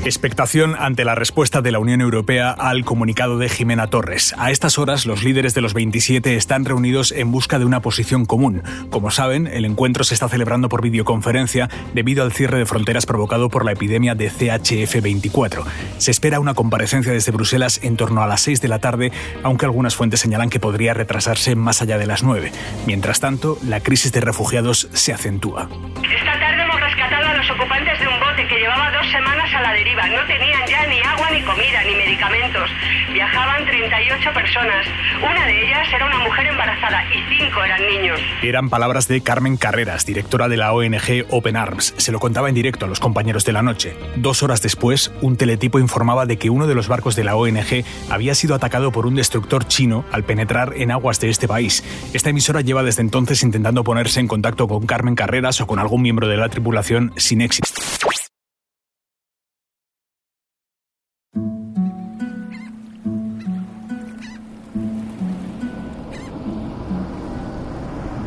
Expectación 0.04 0.76
ante 0.78 1.02
la 1.06 1.14
respuesta 1.14 1.62
de 1.62 1.72
la 1.72 1.78
Unión 1.78 2.02
Europea 2.02 2.50
al 2.50 2.84
comunicado 2.84 3.38
de 3.38 3.48
Jimena 3.48 3.86
Torres. 3.86 4.34
A 4.36 4.50
estas 4.50 4.78
horas, 4.78 5.06
los 5.06 5.24
líderes 5.24 5.54
de 5.54 5.62
los 5.62 5.72
27 5.72 6.36
están 6.36 6.66
reunidos 6.66 7.10
en 7.10 7.32
busca 7.32 7.58
de 7.58 7.64
una 7.64 7.80
posición 7.80 8.26
común. 8.26 8.62
Como 8.90 9.10
saben, 9.10 9.46
el 9.46 9.64
encuentro 9.64 10.04
se 10.04 10.12
está 10.12 10.28
celebrando 10.28 10.68
por 10.68 10.82
videoconferencia 10.82 11.70
debido 11.94 12.22
al 12.22 12.32
cierre 12.32 12.58
de 12.58 12.66
fronteras 12.66 13.06
provocado 13.06 13.48
por 13.48 13.64
la 13.64 13.72
epidemia 13.72 14.14
de 14.14 14.30
CHF24. 14.30 15.64
Se 15.96 16.10
espera 16.10 16.38
una 16.38 16.52
comparecencia 16.52 17.10
desde 17.10 17.32
Bruselas 17.32 17.80
en 17.82 17.96
torno 17.96 18.22
a 18.22 18.26
las 18.26 18.42
6 18.42 18.60
de 18.60 18.68
la 18.68 18.80
tarde, 18.80 19.10
aunque 19.42 19.64
algunas 19.64 19.96
fuentes 19.96 20.20
señalan 20.20 20.50
que 20.50 20.60
podría 20.60 20.92
retrasarse 20.92 21.56
más 21.56 21.80
allá 21.80 21.96
de 21.96 22.06
las 22.06 22.22
9. 22.22 22.52
Mientras 22.86 23.20
tanto, 23.20 23.56
la 23.66 23.80
crisis 23.80 24.12
de 24.12 24.20
refugiados 24.20 24.86
se 24.92 25.14
acentúa. 25.14 25.70
Esta 25.96 26.38
tarde 26.38 26.62
hemos 26.62 26.78
rescatado 26.78 27.23
los 27.46 27.58
ocupantes 27.58 27.98
de 27.98 28.08
un 28.08 28.18
bote 28.20 28.46
que 28.46 28.58
llevaba 28.58 28.90
dos 28.90 29.10
semanas 29.10 29.52
a 29.54 29.60
la 29.60 29.72
deriva. 29.72 30.06
No 30.08 30.24
tenían 30.26 30.66
ya 30.66 30.86
ni 30.86 31.00
agua, 31.02 31.30
ni 31.30 31.42
comida, 31.42 31.82
ni 31.84 31.94
medicamentos. 31.94 32.70
Viajaban 33.12 33.66
38 33.66 34.32
personas. 34.32 34.86
Una 35.22 35.46
de 35.46 35.66
ellas 35.66 35.86
era 35.92 36.06
una 36.06 36.18
mujer 36.20 36.46
embarazada 36.46 37.04
y 37.12 37.36
cinco 37.36 37.62
eran 37.62 37.86
niños. 37.86 38.20
Eran 38.42 38.70
palabras 38.70 39.08
de 39.08 39.20
Carmen 39.20 39.56
Carreras, 39.56 40.06
directora 40.06 40.48
de 40.48 40.56
la 40.56 40.72
ONG 40.72 41.26
Open 41.30 41.56
Arms. 41.56 41.94
Se 41.98 42.12
lo 42.12 42.18
contaba 42.18 42.48
en 42.48 42.54
directo 42.54 42.86
a 42.86 42.88
los 42.88 43.00
compañeros 43.00 43.44
de 43.44 43.52
la 43.52 43.62
noche. 43.62 43.94
Dos 44.16 44.42
horas 44.42 44.62
después, 44.62 45.12
un 45.20 45.36
teletipo 45.36 45.78
informaba 45.78 46.24
de 46.24 46.38
que 46.38 46.50
uno 46.50 46.66
de 46.66 46.74
los 46.74 46.88
barcos 46.88 47.14
de 47.14 47.24
la 47.24 47.36
ONG 47.36 47.84
había 48.10 48.34
sido 48.34 48.54
atacado 48.54 48.90
por 48.90 49.06
un 49.06 49.16
destructor 49.16 49.66
chino 49.66 50.04
al 50.12 50.24
penetrar 50.24 50.72
en 50.76 50.90
aguas 50.90 51.20
de 51.20 51.28
este 51.28 51.46
país. 51.46 51.84
Esta 52.14 52.30
emisora 52.30 52.62
lleva 52.62 52.82
desde 52.82 53.02
entonces 53.02 53.42
intentando 53.42 53.84
ponerse 53.84 54.20
en 54.20 54.28
contacto 54.28 54.66
con 54.66 54.86
Carmen 54.86 55.14
Carreras 55.14 55.60
o 55.60 55.66
con 55.66 55.78
algún 55.78 56.00
miembro 56.00 56.26
de 56.26 56.36
la 56.38 56.48
tripulación 56.48 57.12
sin 57.16 57.33
éxito. 57.40 57.68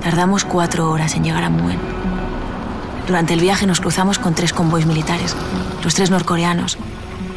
Tardamos 0.01 0.45
cuatro 0.45 0.89
horas 0.89 1.15
en 1.15 1.23
llegar 1.23 1.43
a 1.43 1.49
Muen. 1.49 1.77
Durante 3.07 3.33
el 3.33 3.39
viaje 3.39 3.67
nos 3.67 3.81
cruzamos 3.81 4.19
con 4.19 4.33
tres 4.33 4.51
convoys 4.51 4.85
militares. 4.85 5.35
Los 5.83 5.95
tres 5.95 6.09
norcoreanos 6.09 6.77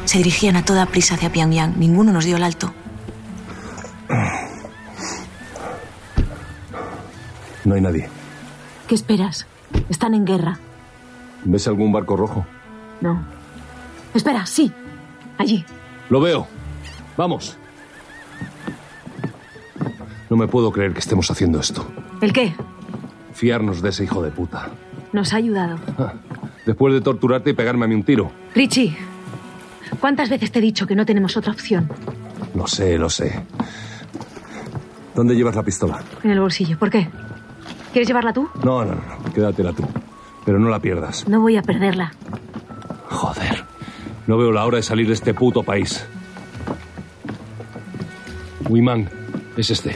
se 0.04 0.18
dirigían 0.18 0.56
a 0.56 0.64
toda 0.64 0.86
prisa 0.86 1.14
hacia 1.14 1.30
Pyongyang. 1.30 1.78
Ninguno 1.78 2.12
nos 2.12 2.24
dio 2.24 2.36
el 2.36 2.42
alto. 2.42 2.72
No 7.64 7.74
hay 7.74 7.80
nadie. 7.80 8.08
¿Qué 8.88 8.94
esperas? 8.94 9.46
Están 9.88 10.14
en 10.14 10.24
guerra. 10.24 10.58
¿Ves 11.44 11.66
algún 11.68 11.92
barco 11.92 12.16
rojo? 12.16 12.46
No. 13.00 13.22
Espera, 14.14 14.44
sí. 14.46 14.70
Allí. 15.38 15.64
Lo 16.08 16.20
veo. 16.20 16.46
Vamos. 17.16 17.56
No 20.28 20.36
me 20.36 20.46
puedo 20.46 20.70
creer 20.70 20.92
que 20.92 21.00
estemos 21.00 21.30
haciendo 21.30 21.58
esto. 21.58 21.86
¿El 22.20 22.32
qué? 22.32 22.54
Fiarnos 23.32 23.82
de 23.82 23.88
ese 23.88 24.04
hijo 24.04 24.22
de 24.22 24.30
puta. 24.30 24.68
Nos 25.12 25.32
ha 25.32 25.36
ayudado. 25.36 25.78
Después 26.66 26.94
de 26.94 27.00
torturarte 27.00 27.50
y 27.50 27.52
pegarme 27.52 27.86
a 27.86 27.88
mí 27.88 27.94
un 27.94 28.02
tiro. 28.04 28.30
Richie, 28.54 28.96
¿cuántas 29.98 30.28
veces 30.28 30.52
te 30.52 30.58
he 30.58 30.62
dicho 30.62 30.86
que 30.86 30.94
no 30.94 31.04
tenemos 31.06 31.36
otra 31.36 31.52
opción? 31.52 31.88
Lo 32.54 32.66
sé, 32.66 32.98
lo 32.98 33.08
sé. 33.10 33.42
¿Dónde 35.14 35.34
llevas 35.34 35.56
la 35.56 35.62
pistola? 35.62 36.02
En 36.22 36.30
el 36.30 36.40
bolsillo. 36.40 36.78
¿Por 36.78 36.90
qué? 36.90 37.08
¿Quieres 37.92 38.06
llevarla 38.06 38.32
tú? 38.32 38.48
No, 38.62 38.84
no, 38.84 38.94
no. 38.94 39.32
Quédatela 39.34 39.72
tú. 39.72 39.84
Pero 40.50 40.58
no 40.58 40.68
la 40.68 40.80
pierdas. 40.80 41.28
No 41.28 41.40
voy 41.40 41.56
a 41.56 41.62
perderla. 41.62 42.12
Joder. 43.08 43.64
No 44.26 44.36
veo 44.36 44.50
la 44.50 44.66
hora 44.66 44.78
de 44.78 44.82
salir 44.82 45.06
de 45.06 45.12
este 45.12 45.32
puto 45.32 45.62
país. 45.62 46.04
Wiman, 48.68 49.08
es 49.56 49.70
este. 49.70 49.94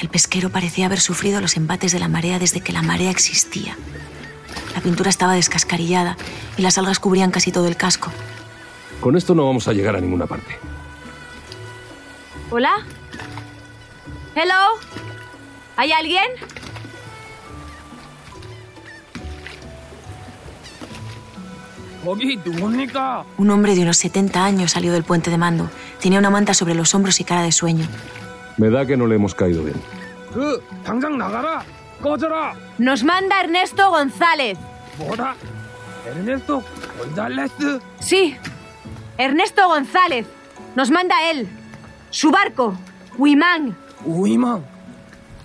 El 0.00 0.08
pesquero 0.08 0.48
parecía 0.48 0.86
haber 0.86 1.00
sufrido 1.00 1.42
los 1.42 1.58
embates 1.58 1.92
de 1.92 1.98
la 1.98 2.08
marea 2.08 2.38
desde 2.38 2.62
que 2.62 2.72
la 2.72 2.80
marea 2.80 3.10
existía. 3.10 3.76
La 4.74 4.80
pintura 4.80 5.10
estaba 5.10 5.34
descascarillada 5.34 6.16
y 6.56 6.62
las 6.62 6.78
algas 6.78 6.98
cubrían 6.98 7.30
casi 7.30 7.52
todo 7.52 7.68
el 7.68 7.76
casco. 7.76 8.10
Con 9.02 9.18
esto 9.18 9.34
no 9.34 9.44
vamos 9.44 9.68
a 9.68 9.74
llegar 9.74 9.96
a 9.96 10.00
ninguna 10.00 10.26
parte. 10.26 10.56
¿Hola? 12.50 12.72
¿Hello? 14.34 14.80
¿Hay 15.76 15.92
alguien? 15.92 16.24
Un 22.04 23.50
hombre 23.50 23.74
de 23.74 23.82
unos 23.82 23.96
70 23.98 24.44
años 24.44 24.72
salió 24.72 24.92
del 24.92 25.04
puente 25.04 25.30
de 25.30 25.38
mando. 25.38 25.70
Tenía 26.00 26.18
una 26.18 26.30
manta 26.30 26.54
sobre 26.54 26.74
los 26.74 26.94
hombros 26.94 27.20
y 27.20 27.24
cara 27.24 27.42
de 27.42 27.52
sueño. 27.52 27.86
Me 28.56 28.70
da 28.70 28.86
que 28.86 28.96
no 28.96 29.06
le 29.06 29.16
hemos 29.16 29.34
caído 29.34 29.62
bien. 29.64 29.76
Nos 32.78 33.04
manda 33.04 33.40
Ernesto 33.40 33.90
González. 33.90 34.58
¿Ernesto 36.06 36.62
González? 36.98 37.52
Sí, 38.00 38.36
Ernesto 39.18 39.68
González. 39.68 40.26
Nos 40.76 40.90
manda 40.90 41.30
él. 41.30 41.48
Su 42.10 42.30
barco, 42.30 42.74
Wiman. 43.18 43.76
Wiman. 44.04 44.64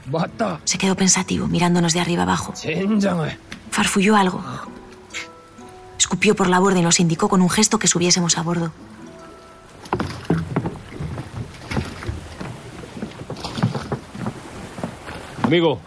Bata. 0.05 0.59
Se 0.63 0.77
quedó 0.77 0.95
pensativo, 0.95 1.47
mirándonos 1.47 1.93
de 1.93 1.99
arriba 1.99 2.23
abajo. 2.23 2.53
Farfulló 3.71 4.15
algo 4.15 4.43
escupió 6.14 6.34
por 6.34 6.48
la 6.48 6.58
borda 6.58 6.78
y 6.78 6.82
nos 6.82 7.00
indicó 7.00 7.28
con 7.28 7.42
un 7.42 7.50
gesto 7.50 7.78
que 7.78 7.86
subiésemos 7.86 8.38
a 8.38 8.42
bordo. 8.42 8.72
Amigo, 15.44 15.80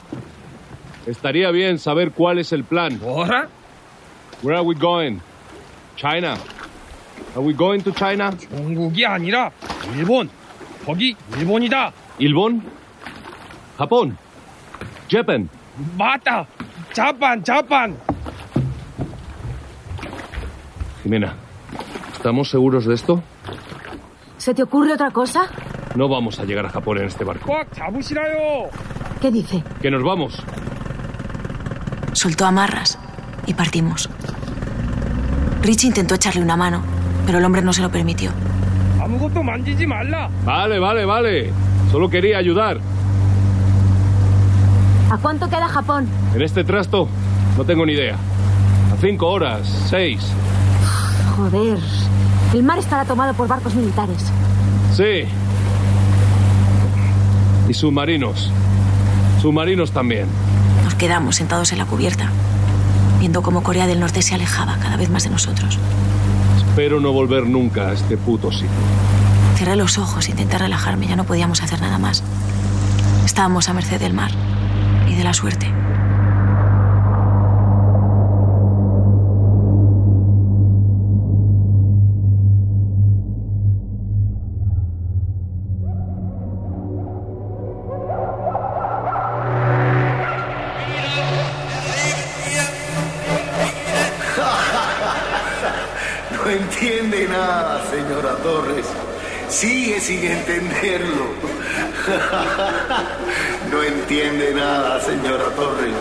estaría 1.05 1.49
bien 1.51 1.79
saber 1.79 2.11
cuál 2.11 2.39
es 2.39 2.51
el 2.51 2.63
plan. 2.63 2.99
¿Ahora? 3.03 3.47
Where 4.41 4.57
are 4.57 4.65
we 4.65 4.75
going? 4.75 5.19
China. 5.95 6.37
Are 7.35 7.41
we 7.41 7.53
going 7.53 7.81
to 7.81 7.91
China? 7.91 8.31
중국이 8.37 9.05
아니라 9.05 9.51
일본. 9.95 10.29
거기 10.85 11.15
일본이다. 11.37 11.93
일본? 12.19 12.61
Japón. 13.77 14.17
Japan. 15.07 15.49
맞다. 15.97 16.45
자판, 16.91 17.43
자판. 17.43 17.97
Jimena, 21.08 21.32
¿estamos 22.12 22.50
seguros 22.50 22.84
de 22.84 22.94
esto? 22.94 23.22
¿Se 24.36 24.52
te 24.52 24.62
ocurre 24.62 24.92
otra 24.92 25.10
cosa? 25.10 25.44
No 25.94 26.06
vamos 26.06 26.38
a 26.38 26.44
llegar 26.44 26.66
a 26.66 26.68
Japón 26.68 26.98
en 26.98 27.06
este 27.06 27.24
barco. 27.24 27.50
¿Qué 29.18 29.30
dice? 29.30 29.64
Que 29.80 29.90
nos 29.90 30.02
vamos. 30.02 30.36
Soltó 32.12 32.44
amarras 32.44 32.98
y 33.46 33.54
partimos. 33.54 34.10
Rich 35.62 35.84
intentó 35.84 36.14
echarle 36.14 36.42
una 36.42 36.58
mano, 36.58 36.82
pero 37.24 37.38
el 37.38 37.44
hombre 37.46 37.62
no 37.62 37.72
se 37.72 37.80
lo 37.80 37.90
permitió. 37.90 38.30
Vale, 40.44 40.78
vale, 40.78 41.06
vale. 41.06 41.52
Solo 41.90 42.10
quería 42.10 42.36
ayudar. 42.36 42.80
¿A 45.10 45.16
cuánto 45.16 45.48
queda 45.48 45.68
Japón? 45.68 46.06
En 46.34 46.42
este 46.42 46.64
trasto 46.64 47.08
no 47.56 47.64
tengo 47.64 47.86
ni 47.86 47.94
idea. 47.94 48.16
A 48.92 48.96
cinco 49.00 49.28
horas, 49.28 49.66
seis. 49.88 50.20
Joder. 51.38 51.78
El 52.52 52.64
mar 52.64 52.80
estará 52.80 53.04
tomado 53.04 53.32
por 53.32 53.46
barcos 53.46 53.72
militares. 53.72 54.24
Sí. 54.92 55.28
Y 57.68 57.74
submarinos. 57.74 58.50
Submarinos 59.40 59.92
también. 59.92 60.26
Nos 60.82 60.96
quedamos 60.96 61.36
sentados 61.36 61.70
en 61.70 61.78
la 61.78 61.84
cubierta, 61.84 62.28
viendo 63.20 63.42
cómo 63.42 63.62
Corea 63.62 63.86
del 63.86 64.00
Norte 64.00 64.20
se 64.20 64.34
alejaba 64.34 64.78
cada 64.80 64.96
vez 64.96 65.10
más 65.10 65.22
de 65.22 65.30
nosotros. 65.30 65.78
Espero 66.56 66.98
no 66.98 67.12
volver 67.12 67.46
nunca 67.46 67.90
a 67.90 67.92
este 67.92 68.16
puto 68.16 68.50
sitio. 68.50 68.68
Cerré 69.54 69.76
los 69.76 69.96
ojos 69.96 70.26
e 70.26 70.32
intenté 70.32 70.58
relajarme, 70.58 71.06
ya 71.06 71.14
no 71.14 71.22
podíamos 71.22 71.62
hacer 71.62 71.80
nada 71.80 71.98
más. 71.98 72.24
Estábamos 73.24 73.68
a 73.68 73.74
merced 73.74 74.00
del 74.00 74.12
mar 74.12 74.32
y 75.08 75.14
de 75.14 75.22
la 75.22 75.34
suerte. 75.34 75.72
Sin 100.08 100.24
entenderlo. 100.24 101.26
No 103.70 103.82
entiende 103.82 104.54
nada, 104.54 104.98
señora 105.04 105.44
Torres. 105.54 105.92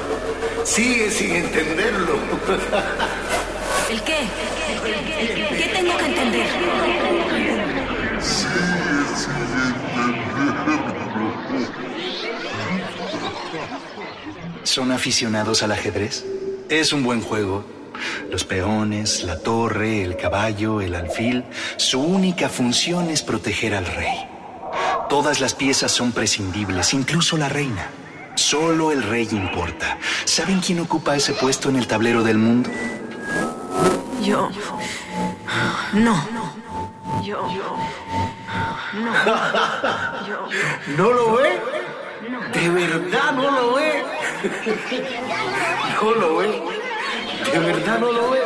Sigue 0.63 1.11
sin 1.11 1.35
entenderlo. 1.35 2.13
¿El 3.89 4.01
qué? 4.03 4.19
¿Qué 5.57 5.71
tengo 5.75 5.97
que 5.97 6.05
entender? 6.05 6.47
¿Son 14.63 14.93
aficionados 14.93 15.63
al 15.63 15.73
ajedrez? 15.73 16.23
Es 16.69 16.93
un 16.93 17.03
buen 17.03 17.19
juego. 17.19 17.65
Los 18.29 18.43
peones, 18.43 19.23
la 19.23 19.39
torre, 19.39 20.03
el 20.03 20.17
caballo, 20.17 20.81
el 20.81 20.95
alfil, 20.95 21.45
su 21.77 22.01
única 22.01 22.49
función 22.49 23.09
es 23.09 23.23
proteger 23.23 23.75
al 23.75 23.85
rey. 23.85 24.27
Todas 25.09 25.39
las 25.39 25.53
piezas 25.53 25.91
son 25.91 26.11
prescindibles, 26.11 26.93
incluso 26.93 27.37
la 27.37 27.49
reina. 27.49 27.89
Solo 28.35 28.91
el 28.91 29.03
rey 29.03 29.27
importa. 29.31 29.97
¿Saben 30.25 30.59
quién 30.59 30.79
ocupa 30.79 31.15
ese 31.15 31.33
puesto 31.33 31.69
en 31.69 31.77
el 31.77 31.87
tablero 31.87 32.23
del 32.23 32.37
mundo? 32.37 32.69
Yo. 34.21 34.49
No. 35.93 36.27
Yo. 37.23 37.47
No. 37.47 37.53
Yo. 37.57 37.77
¿No 40.97 41.11
lo 41.11 41.35
ve? 41.35 41.59
¿De 42.53 42.69
verdad 42.69 43.31
no 43.33 43.51
lo 43.51 43.73
ve? 43.75 44.03
No 46.01 46.11
lo 46.11 46.37
ve. 46.37 46.61
¿De 47.51 47.59
verdad 47.59 47.99
no 47.99 48.11
lo 48.11 48.31
ve? 48.31 48.39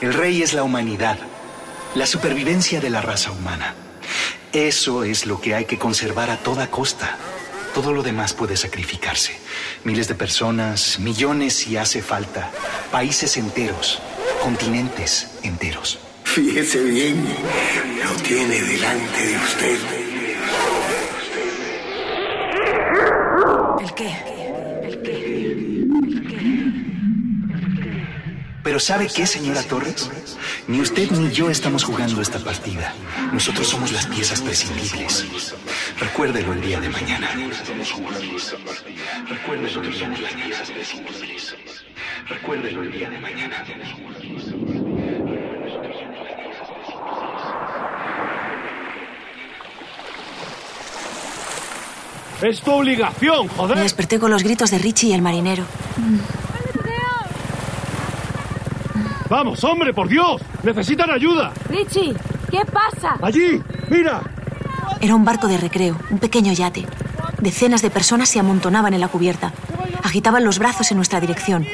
El 0.00 0.14
rey 0.14 0.42
es 0.42 0.52
la 0.54 0.62
humanidad, 0.62 1.18
la 1.94 2.06
supervivencia 2.06 2.80
de 2.80 2.88
la 2.88 3.02
raza 3.02 3.32
humana. 3.32 3.74
Eso 4.52 5.04
es 5.04 5.26
lo 5.26 5.40
que 5.40 5.54
hay 5.54 5.66
que 5.66 5.78
conservar 5.78 6.30
a 6.30 6.38
toda 6.38 6.70
costa. 6.70 7.16
Todo 7.74 7.92
lo 7.92 8.02
demás 8.02 8.32
puede 8.32 8.56
sacrificarse. 8.56 9.38
Miles 9.84 10.08
de 10.08 10.14
personas, 10.14 10.98
millones 10.98 11.54
si 11.54 11.76
hace 11.76 12.00
falta, 12.00 12.50
países 12.90 13.36
enteros, 13.36 14.00
continentes 14.42 15.32
enteros. 15.42 15.98
Fíjese 16.24 16.82
bien, 16.84 17.24
lo 18.04 18.22
tiene 18.22 18.62
delante 18.62 19.26
de 19.26 19.36
usted. 19.36 19.78
¿El 23.80 23.94
qué? 23.94 24.37
Pero 28.68 28.80
¿sabe 28.80 29.08
qué, 29.08 29.26
señora 29.26 29.62
Torres? 29.62 30.10
Ni 30.66 30.78
usted 30.82 31.10
ni 31.12 31.30
yo 31.30 31.48
estamos 31.48 31.84
jugando 31.84 32.20
esta 32.20 32.38
partida. 32.38 32.92
Nosotros 33.32 33.66
somos 33.66 33.92
las 33.92 34.06
piezas 34.06 34.42
prescindibles. 34.42 35.54
Recuérdelo 35.98 36.52
el 36.52 36.60
día 36.60 36.78
de 36.78 36.90
mañana. 36.90 37.30
Recuérdelo 39.26 39.80
el 39.82 39.90
día 39.90 40.10
de 40.10 40.18
mañana. 40.18 40.56
Recuérdelo 42.28 42.82
el 42.82 42.92
día 42.92 43.08
de 43.08 43.18
mañana. 43.20 43.64
¡Es 52.42 52.60
tu 52.60 52.70
obligación, 52.72 53.46
Me 53.46 53.52
joder! 53.54 53.78
desperté 53.78 54.18
con 54.18 54.30
los 54.30 54.42
gritos 54.42 54.70
de 54.70 54.78
Richie 54.78 55.08
y 55.08 55.12
el 55.14 55.22
marinero. 55.22 55.64
¡Vamos, 59.28 59.62
hombre, 59.64 59.92
por 59.92 60.08
Dios! 60.08 60.40
¡Necesitan 60.62 61.10
ayuda! 61.10 61.52
Richie, 61.68 62.14
¿qué 62.50 62.60
pasa? 62.64 63.16
¡Allí! 63.22 63.62
¡Mira! 63.90 64.22
Era 65.00 65.14
un 65.14 65.24
barco 65.24 65.48
de 65.48 65.58
recreo, 65.58 65.96
un 66.10 66.18
pequeño 66.18 66.52
yate. 66.52 66.86
Decenas 67.40 67.82
de 67.82 67.90
personas 67.90 68.28
se 68.30 68.40
amontonaban 68.40 68.94
en 68.94 69.00
la 69.00 69.08
cubierta. 69.08 69.52
Agitaban 70.02 70.44
los 70.44 70.58
brazos 70.58 70.90
en 70.90 70.96
nuestra 70.96 71.20
dirección. 71.20 71.66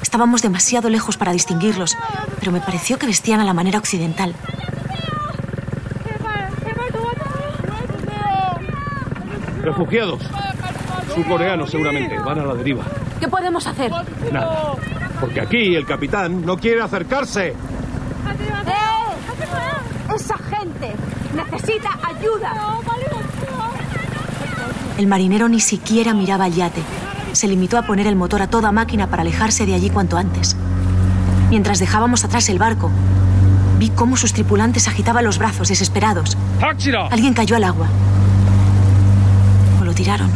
Estábamos 0.00 0.42
demasiado 0.42 0.88
lejos 0.88 1.16
para 1.16 1.32
distinguirlos, 1.32 1.96
pero 2.40 2.50
me 2.50 2.60
pareció 2.60 2.98
que 2.98 3.06
vestían 3.06 3.40
a 3.40 3.44
la 3.44 3.54
manera 3.54 3.78
occidental. 3.78 4.34
Refugiados. 9.62 10.20
Surcoreanos, 11.14 11.70
seguramente. 11.70 12.18
Van 12.18 12.40
a 12.40 12.44
la 12.44 12.54
deriva. 12.54 12.84
¿Qué 13.20 13.28
podemos 13.28 13.66
hacer? 13.66 13.92
Nada. 14.32 14.74
Porque 15.22 15.40
aquí 15.40 15.76
el 15.76 15.86
capitán 15.86 16.44
no 16.44 16.56
quiere 16.56 16.82
acercarse. 16.82 17.50
¡Eh! 17.50 17.54
¡Esa 20.16 20.36
gente 20.36 20.94
necesita 21.32 21.90
ayuda! 22.02 22.52
El 24.98 25.06
marinero 25.06 25.48
ni 25.48 25.60
siquiera 25.60 26.12
miraba 26.12 26.46
al 26.46 26.54
yate. 26.54 26.82
Se 27.34 27.46
limitó 27.46 27.78
a 27.78 27.82
poner 27.82 28.08
el 28.08 28.16
motor 28.16 28.42
a 28.42 28.48
toda 28.48 28.72
máquina 28.72 29.06
para 29.06 29.22
alejarse 29.22 29.64
de 29.64 29.74
allí 29.74 29.90
cuanto 29.90 30.18
antes. 30.18 30.56
Mientras 31.50 31.78
dejábamos 31.78 32.24
atrás 32.24 32.48
el 32.48 32.58
barco, 32.58 32.90
vi 33.78 33.90
cómo 33.90 34.16
sus 34.16 34.32
tripulantes 34.32 34.88
agitaban 34.88 35.24
los 35.24 35.38
brazos 35.38 35.68
desesperados. 35.68 36.36
Alguien 37.12 37.32
cayó 37.32 37.54
al 37.54 37.62
agua. 37.62 37.86
O 39.80 39.84
lo 39.84 39.94
tiraron. 39.94 40.32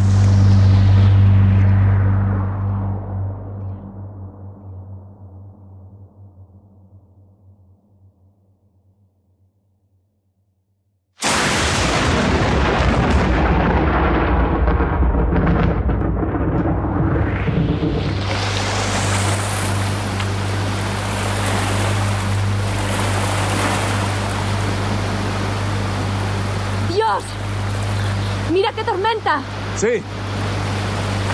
tormenta! 28.87 29.66
Sí. 29.77 30.03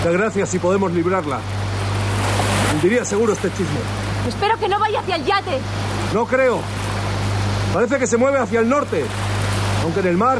Gracias 0.03 0.49
si 0.49 0.59
podemos 0.59 0.91
librarla. 0.91 1.39
Hundiría 2.73 3.05
seguro 3.05 3.33
este 3.33 3.49
chisme. 3.51 3.79
Espero 4.27 4.57
que 4.57 4.67
no 4.67 4.79
vaya 4.79 4.99
hacia 4.99 5.15
el 5.15 5.25
yate. 5.25 5.59
No 6.13 6.25
creo. 6.25 6.59
Parece 7.73 7.99
que 7.99 8.07
se 8.07 8.17
mueve 8.17 8.39
hacia 8.39 8.59
el 8.59 8.69
norte. 8.69 9.03
Aunque 9.83 10.01
en 10.01 10.07
el 10.07 10.17
mar. 10.17 10.37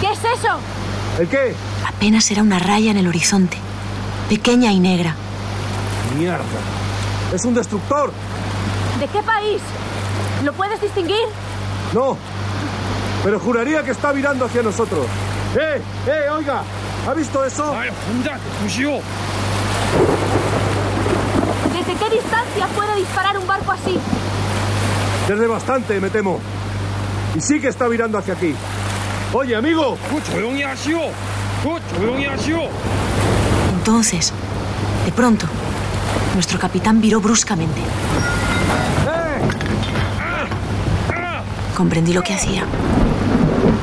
¿Qué 0.00 0.10
es 0.10 0.18
eso? 0.18 0.58
¿El 1.18 1.28
qué? 1.28 1.54
Apenas 1.86 2.30
era 2.30 2.42
una 2.42 2.58
raya 2.58 2.90
en 2.90 2.98
el 2.98 3.08
horizonte, 3.08 3.56
pequeña 4.28 4.72
y 4.72 4.80
negra. 4.80 5.14
Mierda. 6.16 6.44
Es 7.34 7.44
un 7.44 7.54
destructor. 7.54 8.12
¿De 9.00 9.08
qué 9.08 9.22
país? 9.22 9.60
¿Lo 10.44 10.52
puedes 10.52 10.80
distinguir? 10.80 11.26
No. 11.92 12.16
Pero 13.24 13.40
juraría 13.40 13.82
que 13.82 13.90
está 13.90 14.12
virando 14.12 14.44
hacia 14.44 14.62
nosotros. 14.62 15.06
¡Eh! 15.58 15.80
¡Eh! 16.06 16.30
Oiga. 16.30 16.62
¿Ha 17.06 17.14
visto 17.14 17.44
eso? 17.44 17.72
¿Desde 21.72 21.94
qué 21.94 22.10
distancia 22.10 22.66
puede 22.74 22.96
disparar 22.96 23.38
un 23.38 23.46
barco 23.46 23.70
así? 23.70 23.96
Desde 25.28 25.46
bastante, 25.46 26.00
me 26.00 26.10
temo. 26.10 26.40
Y 27.36 27.40
sí 27.40 27.60
que 27.60 27.68
está 27.68 27.86
virando 27.86 28.18
hacia 28.18 28.34
aquí. 28.34 28.52
Oye, 29.32 29.54
amigo. 29.54 29.96
Entonces, 33.78 34.32
de 35.04 35.12
pronto, 35.12 35.46
nuestro 36.34 36.58
capitán 36.58 37.00
viró 37.00 37.20
bruscamente. 37.20 37.82
Comprendí 41.76 42.12
lo 42.12 42.22
que 42.22 42.34
hacía. 42.34 42.64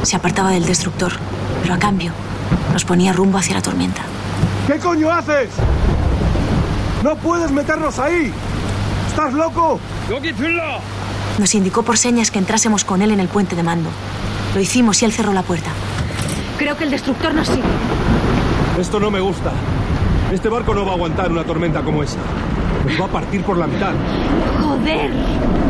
Se 0.01 0.17
apartaba 0.17 0.51
del 0.51 0.65
destructor, 0.65 1.13
pero 1.61 1.75
a 1.75 1.79
cambio 1.79 2.11
nos 2.71 2.85
ponía 2.85 3.13
rumbo 3.13 3.37
hacia 3.37 3.55
la 3.55 3.61
tormenta. 3.61 4.01
¿Qué 4.67 4.79
coño 4.79 5.11
haces? 5.11 5.49
¡No 7.03 7.15
puedes 7.15 7.51
meternos 7.51 7.99
ahí! 7.99 8.31
¿Estás 9.09 9.33
loco? 9.33 9.79
Nos 11.37 11.53
indicó 11.55 11.83
por 11.83 11.97
señas 11.97 12.31
que 12.31 12.39
entrásemos 12.39 12.83
con 12.85 13.01
él 13.01 13.11
en 13.11 13.19
el 13.19 13.27
puente 13.27 13.55
de 13.55 13.63
mando. 13.63 13.89
Lo 14.55 14.61
hicimos 14.61 15.01
y 15.01 15.05
él 15.05 15.11
cerró 15.11 15.33
la 15.33 15.43
puerta. 15.43 15.69
Creo 16.57 16.77
que 16.77 16.85
el 16.85 16.91
destructor 16.91 17.33
nos 17.33 17.47
sigue. 17.47 17.63
Esto 18.79 18.99
no 18.99 19.11
me 19.11 19.19
gusta. 19.19 19.51
Este 20.31 20.49
barco 20.49 20.73
no 20.73 20.85
va 20.85 20.91
a 20.91 20.95
aguantar 20.95 21.31
una 21.31 21.43
tormenta 21.43 21.81
como 21.81 22.03
esa. 22.03 22.17
Nos 22.87 22.99
va 22.99 23.05
a 23.05 23.09
partir 23.09 23.43
por 23.43 23.57
la 23.57 23.67
mitad. 23.67 23.91
¡Joder! 24.61 25.11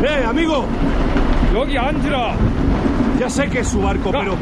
¡Eh, 0.02 0.24
amigo! 0.26 0.66
Ya 3.18 3.28
sé 3.30 3.48
que 3.48 3.60
es 3.60 3.68
su 3.68 3.80
barco, 3.80 4.10
pero... 4.10 4.36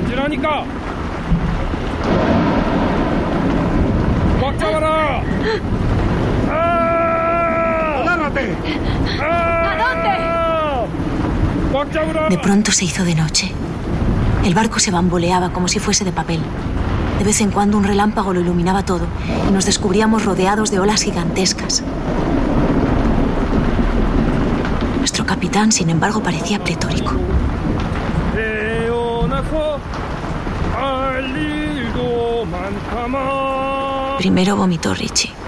¡Agárrate! 8.01 8.57
¡A 9.21 9.77
dónde? 9.79 10.13
De 12.29 12.39
pronto 12.39 12.71
se 12.73 12.85
hizo 12.85 13.05
de 13.05 13.15
noche. 13.15 13.53
El 14.45 14.55
barco 14.55 14.79
se 14.79 14.91
bamboleaba 14.91 15.51
como 15.53 15.69
si 15.69 15.79
fuese 15.79 16.05
de 16.05 16.13
papel. 16.13 16.41
De 17.19 17.25
vez 17.25 17.41
en 17.41 17.51
cuando 17.51 17.79
un 17.79 17.85
relámpago 17.85 18.33
lo 18.33 18.41
iluminaba 18.41 18.85
todo 18.85 19.07
y 19.49 19.53
nos 19.53 19.65
descubríamos 19.67 20.25
rodeados 20.25 20.71
de 20.71 20.81
olas 20.81 21.03
gigantescas. 21.03 21.83
Nuestro 24.99 25.25
capitán, 25.27 25.73
sin 25.73 25.91
embargo, 25.91 26.23
parecía 26.23 26.63
pletórico. 26.63 27.13
Primero 34.19 34.57
vomitó 34.57 34.95
Richie. 34.95 35.42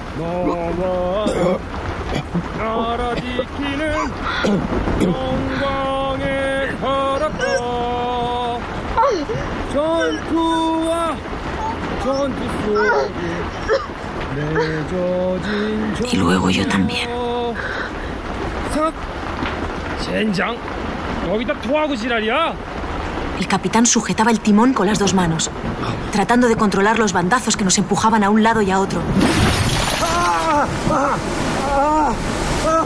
Y 16.12 16.16
luego 16.16 16.50
yo 16.50 16.66
también. 16.68 17.09
El 23.38 23.48
capitán 23.48 23.87
sujetaba 23.87 24.31
el 24.31 24.40
timón 24.40 24.74
con 24.74 24.87
las 24.87 24.98
dos 24.98 25.14
manos, 25.14 25.50
tratando 26.12 26.46
de 26.46 26.57
controlar 26.57 26.98
los 26.98 27.12
bandazos 27.12 27.57
que 27.57 27.64
nos 27.64 27.79
empujaban 27.79 28.22
a 28.22 28.31
un 28.31 28.42
lado 28.42 28.62
y 28.62 28.70
a 28.70 28.79
otro. 28.79 29.00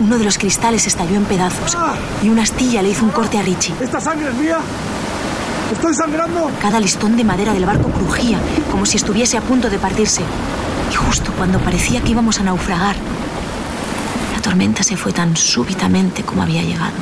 Uno 0.01 0.19
de 0.19 0.25
los 0.25 0.39
cristales 0.39 0.87
estalló 0.87 1.17
en 1.17 1.25
pedazos 1.25 1.77
y 2.23 2.29
una 2.29 2.43
astilla 2.43 2.83
le 2.83 2.91
hizo 2.91 3.05
un 3.05 3.11
corte 3.11 3.39
a 3.39 3.43
Richie. 3.43 3.75
¿Esta 3.81 4.01
sangre 4.01 4.29
es 4.31 4.35
mía? 4.35 4.59
¿Estoy 5.73 5.95
sangrando? 5.95 6.51
Cada 6.61 6.81
listón 6.81 7.17
de 7.17 7.25
madera 7.25 7.53
del 7.53 7.67
barco 7.67 7.91
crujía, 7.91 8.39
como 8.71 8.87
si 8.87 8.97
estuviese 8.97 9.37
a 9.37 9.43
punto 9.43 9.69
de 9.69 9.79
partirse. 9.79 10.23
Y 10.91 10.95
justo 10.95 11.33
cuando 11.37 11.59
parecía 11.59 12.01
que 12.01 12.11
íbamos 12.11 12.41
a 12.41 12.45
naufragar, 12.45 12.97
la 14.35 14.41
tormenta 14.41 14.83
se 14.83 14.97
fue 14.97 15.13
tan 15.13 15.37
súbitamente 15.37 16.23
como 16.23 16.43
había 16.43 16.63
llegado. 16.63 16.95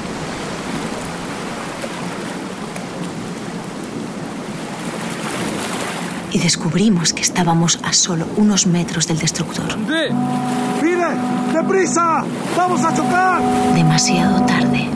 Y 6.36 6.38
descubrimos 6.38 7.14
que 7.14 7.22
estábamos 7.22 7.78
a 7.82 7.94
solo 7.94 8.26
unos 8.36 8.66
metros 8.66 9.06
del 9.06 9.18
destructor. 9.18 9.74
네 9.78 10.10
¡Mire! 10.82 11.06
¡Deprisa! 11.50 12.24
¡Vamos 12.54 12.84
a 12.84 12.94
chocar! 12.94 13.40
Demasiado 13.72 14.44
tarde. 14.44 14.86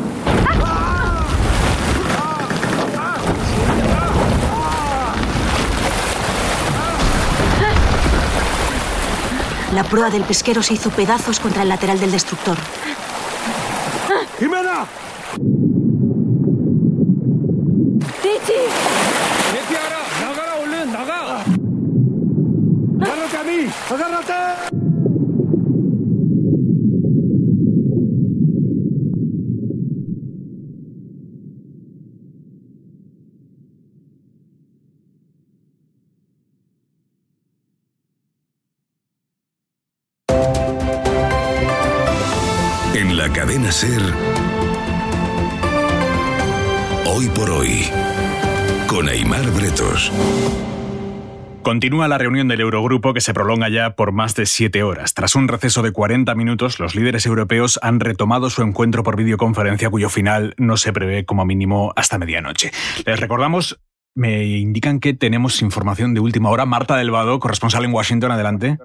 La 9.72 9.84
proa 9.84 10.10
del 10.10 10.24
pesquero 10.24 10.62
se 10.62 10.74
hizo 10.74 10.90
pedazos 10.90 11.40
contra 11.40 11.62
el 11.62 11.70
lateral 11.70 11.98
del 11.98 12.12
destructor. 12.12 12.58
¡Jimena! 14.38 14.84
Ser. 43.70 44.02
Hoy 47.06 47.28
por 47.28 47.50
hoy. 47.50 47.84
Con 48.88 49.08
Aymar 49.08 49.48
Bretos. 49.52 50.10
Continúa 51.62 52.08
la 52.08 52.18
reunión 52.18 52.48
del 52.48 52.62
Eurogrupo 52.62 53.14
que 53.14 53.20
se 53.20 53.32
prolonga 53.32 53.68
ya 53.68 53.94
por 53.94 54.10
más 54.10 54.34
de 54.34 54.46
siete 54.46 54.82
horas. 54.82 55.14
Tras 55.14 55.36
un 55.36 55.46
receso 55.46 55.82
de 55.82 55.92
40 55.92 56.34
minutos, 56.34 56.80
los 56.80 56.96
líderes 56.96 57.26
europeos 57.26 57.78
han 57.80 58.00
retomado 58.00 58.50
su 58.50 58.62
encuentro 58.62 59.04
por 59.04 59.16
videoconferencia 59.16 59.88
cuyo 59.88 60.08
final 60.08 60.54
no 60.56 60.76
se 60.76 60.92
prevé 60.92 61.24
como 61.24 61.44
mínimo 61.44 61.92
hasta 61.94 62.18
medianoche. 62.18 62.72
Les 63.06 63.20
recordamos, 63.20 63.78
me 64.16 64.44
indican 64.44 64.98
que 64.98 65.14
tenemos 65.14 65.62
información 65.62 66.12
de 66.12 66.20
última 66.20 66.50
hora. 66.50 66.66
Marta 66.66 66.96
Delvado, 66.96 67.38
corresponsal 67.38 67.84
en 67.84 67.92
Washington, 67.92 68.32
adelante. 68.32 68.78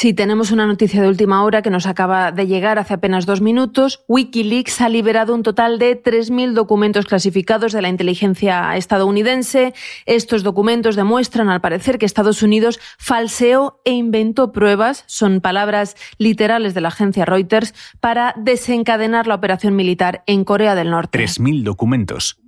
Sí, 0.00 0.14
tenemos 0.14 0.50
una 0.50 0.64
noticia 0.64 1.02
de 1.02 1.08
última 1.08 1.44
hora 1.44 1.60
que 1.60 1.68
nos 1.68 1.84
acaba 1.84 2.32
de 2.32 2.46
llegar 2.46 2.78
hace 2.78 2.94
apenas 2.94 3.26
dos 3.26 3.42
minutos. 3.42 4.02
Wikileaks 4.08 4.80
ha 4.80 4.88
liberado 4.88 5.34
un 5.34 5.42
total 5.42 5.78
de 5.78 6.02
3.000 6.02 6.54
documentos 6.54 7.04
clasificados 7.04 7.72
de 7.72 7.82
la 7.82 7.90
inteligencia 7.90 8.74
estadounidense. 8.78 9.74
Estos 10.06 10.42
documentos 10.42 10.96
demuestran, 10.96 11.50
al 11.50 11.60
parecer, 11.60 11.98
que 11.98 12.06
Estados 12.06 12.42
Unidos 12.42 12.80
falseó 12.96 13.82
e 13.84 13.90
inventó 13.90 14.52
pruebas, 14.52 15.04
son 15.06 15.42
palabras 15.42 15.96
literales 16.16 16.72
de 16.72 16.80
la 16.80 16.88
agencia 16.88 17.26
Reuters, 17.26 17.74
para 18.00 18.34
desencadenar 18.38 19.26
la 19.26 19.34
operación 19.34 19.76
militar 19.76 20.24
en 20.26 20.44
Corea 20.44 20.74
del 20.74 20.88
Norte. 20.88 21.18
3.000 21.18 21.62
documentos. 21.62 22.38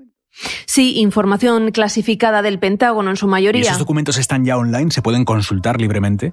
Sí, 0.64 0.98
información 1.00 1.70
clasificada 1.70 2.40
del 2.40 2.58
Pentágono 2.58 3.10
en 3.10 3.16
su 3.16 3.26
¿Y 3.26 3.28
mayoría. 3.28 3.60
esos 3.60 3.78
documentos 3.78 4.16
están 4.16 4.46
ya 4.46 4.56
online? 4.56 4.90
¿Se 4.90 5.02
pueden 5.02 5.26
consultar 5.26 5.78
libremente? 5.78 6.32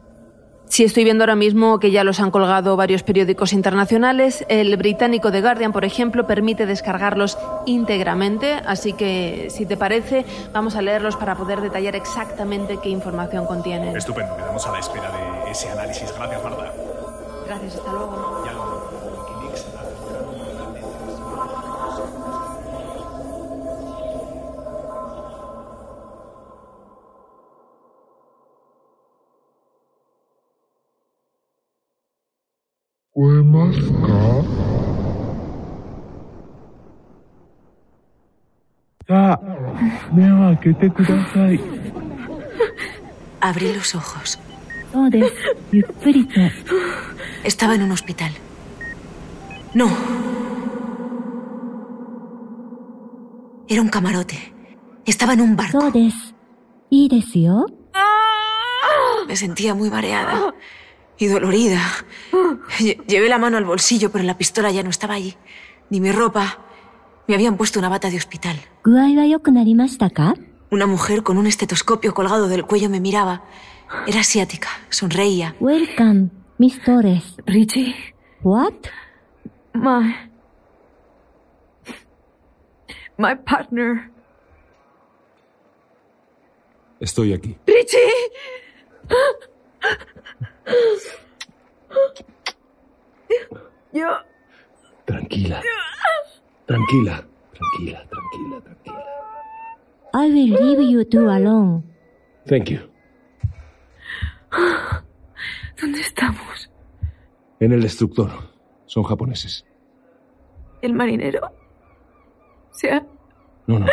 Sí, 0.70 0.84
estoy 0.84 1.04
viendo 1.04 1.24
ahora 1.24 1.36
mismo 1.36 1.80
que 1.80 1.90
ya 1.90 2.04
los 2.04 2.20
han 2.20 2.30
colgado 2.30 2.78
varios 2.78 3.02
periódicos 3.02 3.54
internacionales. 3.54 4.46
El 4.50 4.78
británico 4.78 5.32
The 5.32 5.42
Guardian, 5.42 5.72
por 5.74 5.84
ejemplo, 5.84 6.28
permite 6.28 6.68
descargarlos 6.68 7.40
íntegramente, 7.66 8.54
así 8.54 8.94
que 8.94 9.48
si 9.50 9.66
te 9.66 9.78
parece, 9.78 10.26
vamos 10.54 10.76
a 10.76 10.84
leerlos 10.84 11.16
para 11.18 11.36
poder 11.36 11.62
detallar 11.62 11.96
exactamente 11.96 12.78
qué 12.82 12.90
información 12.90 13.48
contienen. 13.48 13.98
Estupendo, 13.98 14.38
quedamos 14.38 14.66
a 14.68 14.72
la 14.72 14.80
espera 14.80 15.10
de 15.10 15.52
ese 15.52 15.70
análisis. 15.70 16.14
Gracias, 16.16 16.44
Marta. 16.44 16.72
Gracias, 17.48 17.76
hasta 17.76 17.92
luego. 17.92 18.69
Ah. 39.10 39.38
Abrí 43.42 43.74
los 43.74 43.94
ojos. 43.96 44.40
Estaba 47.44 47.76
en 47.76 47.84
un 47.84 47.92
hospital. 47.92 48.32
No. 49.74 49.90
Era 53.68 53.82
un 53.82 53.90
camarote. 53.90 54.54
Estaba 55.06 55.34
en 55.34 55.42
un 55.42 55.58
barco. 55.58 55.92
Me 59.28 59.36
sentía 59.36 59.76
muy 59.76 59.90
mareada 59.90 60.54
y 61.20 61.28
dolorida. 61.28 61.82
Ah. 62.34 62.58
Llevé 62.80 63.30
la 63.30 63.38
mano 63.38 63.58
al 63.58 63.66
bolsillo, 63.66 64.12
pero 64.12 64.24
la 64.24 64.38
pistola 64.38 64.72
ya 64.72 64.82
no 64.84 64.90
estaba 64.90 65.14
allí. 65.16 65.36
Ni 65.90 66.00
mi 66.00 66.12
ropa. 66.12 66.60
Me 67.28 67.36
habían 67.36 67.58
puesto 67.58 67.78
una 67.78 67.90
bata 67.90 68.10
de 68.10 68.18
hospital. 68.18 68.60
Una 70.72 70.88
mujer 70.88 71.24
con 71.24 71.38
un 71.38 71.46
estetoscopio 71.46 72.14
colgado 72.14 72.48
del 72.48 72.66
cuello 72.66 72.90
me 72.90 73.00
miraba. 73.00 73.44
Era 74.08 74.22
asiática, 74.22 74.70
sonreía. 74.90 75.56
Welcome, 75.60 76.30
Miss 76.58 76.82
Torres. 76.84 77.36
Richie. 77.46 77.96
What? 78.42 78.74
My. 79.74 80.16
My 83.18 83.36
partner. 83.36 84.10
Estoy 87.00 87.34
aquí. 87.34 87.58
Richie. 87.66 88.00
Yo. 93.92 94.08
Tranquila. 95.06 95.62
Tranquila. 96.66 97.26
Tranquila, 97.54 98.08
tranquila, 98.10 98.62
tranquila. 98.62 99.06
I 100.14 100.30
will 100.30 100.54
leave 100.62 100.92
you 100.92 101.04
two 101.06 101.30
alone. 101.30 101.84
Thank 102.46 102.70
you. 102.70 102.80
¿Dónde 105.80 106.02
estamos? 106.02 106.72
En 107.60 107.72
el 107.72 107.82
destructor. 107.82 108.30
Son 108.86 109.04
japoneses. 109.04 109.66
El 110.82 110.94
marinero. 110.94 111.52
Se 112.72 112.92
ha... 112.92 113.06
No, 113.68 113.80
no. 113.80 113.86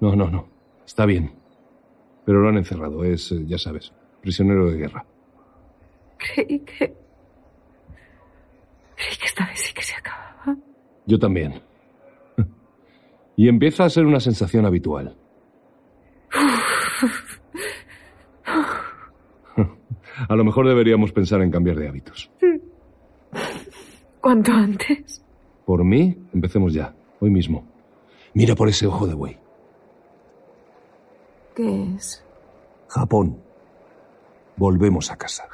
No, 0.00 0.16
no, 0.16 0.30
no. 0.30 0.48
Está 0.84 1.06
bien. 1.06 1.34
Pero 2.24 2.40
lo 2.40 2.48
han 2.48 2.58
encerrado. 2.58 3.04
Es, 3.04 3.32
eh, 3.32 3.44
ya 3.46 3.58
sabes, 3.58 3.92
prisionero 4.20 4.70
de 4.70 4.76
guerra. 4.76 5.06
Creí 6.18 6.60
que. 6.60 6.94
Creí 8.96 9.16
que 9.20 9.26
esta 9.26 9.46
vez 9.46 9.60
sí 9.60 9.74
que 9.74 9.82
se 9.82 9.94
acababa. 9.94 10.56
Yo 11.06 11.18
también. 11.18 11.60
Y 13.38 13.48
empieza 13.48 13.84
a 13.84 13.90
ser 13.90 14.06
una 14.06 14.18
sensación 14.18 14.64
habitual. 14.64 15.14
A 20.28 20.34
lo 20.34 20.44
mejor 20.44 20.66
deberíamos 20.66 21.12
pensar 21.12 21.42
en 21.42 21.50
cambiar 21.50 21.76
de 21.76 21.88
hábitos. 21.88 22.30
¿Cuánto 24.22 24.52
antes? 24.52 25.22
Por 25.66 25.84
mí, 25.84 26.16
empecemos 26.32 26.72
ya, 26.72 26.94
hoy 27.20 27.28
mismo. 27.30 27.64
Mira 28.32 28.54
por 28.54 28.68
ese 28.68 28.86
ojo 28.86 29.06
de 29.06 29.14
buey. 29.14 29.38
¿Qué 31.54 31.94
es? 31.94 32.24
Japón. 32.88 33.45
Volvemos 34.56 35.10
a 35.10 35.16
casa. 35.16 35.44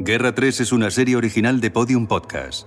Guerra 0.00 0.34
3 0.34 0.60
es 0.60 0.72
una 0.72 0.90
serie 0.90 1.16
original 1.16 1.60
de 1.60 1.70
Podium 1.70 2.06
Podcast. 2.06 2.66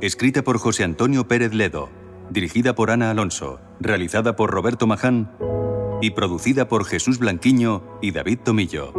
Escrita 0.00 0.42
por 0.42 0.58
José 0.58 0.82
Antonio 0.82 1.28
Pérez 1.28 1.54
Ledo, 1.54 1.88
dirigida 2.30 2.74
por 2.74 2.90
Ana 2.90 3.12
Alonso, 3.12 3.60
realizada 3.78 4.34
por 4.34 4.50
Roberto 4.50 4.88
Maján 4.88 5.30
y 6.02 6.10
producida 6.10 6.66
por 6.66 6.84
Jesús 6.84 7.18
Blanquiño 7.20 7.84
y 8.02 8.10
David 8.10 8.40
Tomillo. 8.44 8.92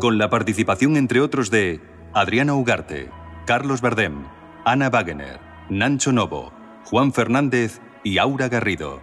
Con 0.00 0.16
la 0.16 0.30
participación, 0.30 0.96
entre 0.96 1.20
otros, 1.20 1.50
de 1.50 1.82
Adriana 2.14 2.54
Ugarte, 2.54 3.10
Carlos 3.44 3.82
Bardem, 3.82 4.24
Ana 4.68 4.88
Wagener, 4.88 5.38
Nancho 5.70 6.10
Novo, 6.10 6.52
Juan 6.86 7.12
Fernández 7.12 7.80
y 8.02 8.18
Aura 8.18 8.48
Garrido. 8.48 9.00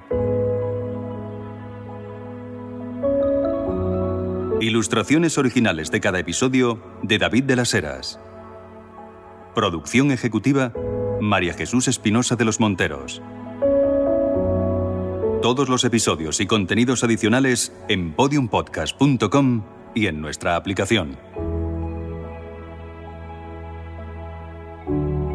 Ilustraciones 4.59 5.37
originales 5.37 5.89
de 5.89 6.01
cada 6.01 6.19
episodio 6.19 6.83
de 7.01 7.17
David 7.17 7.45
de 7.45 7.55
las 7.55 7.73
Heras. 7.73 8.19
Producción 9.55 10.11
ejecutiva 10.11 10.73
María 11.21 11.53
Jesús 11.53 11.87
Espinosa 11.87 12.35
de 12.35 12.43
los 12.43 12.59
Monteros. 12.59 13.21
Todos 15.41 15.69
los 15.69 15.85
episodios 15.85 16.41
y 16.41 16.45
contenidos 16.45 17.05
adicionales 17.05 17.71
en 17.87 18.11
podiumpodcast.com 18.11 19.63
y 19.95 20.07
en 20.07 20.19
nuestra 20.19 20.57
aplicación. 20.57 21.17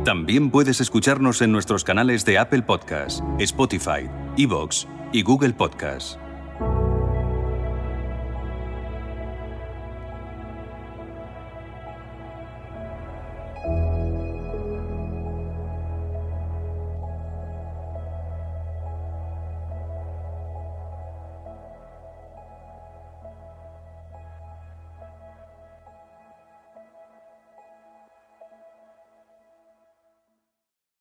También 0.08 0.50
puedes 0.50 0.80
escucharnos 0.80 1.42
en 1.42 1.52
nuestros 1.52 1.84
canales 1.84 2.24
de 2.24 2.38
Apple 2.38 2.62
Podcast, 2.62 3.20
Spotify, 3.38 4.08
Evox 4.38 4.88
y 5.12 5.20
Google 5.20 5.52
Podcast. 5.52 6.18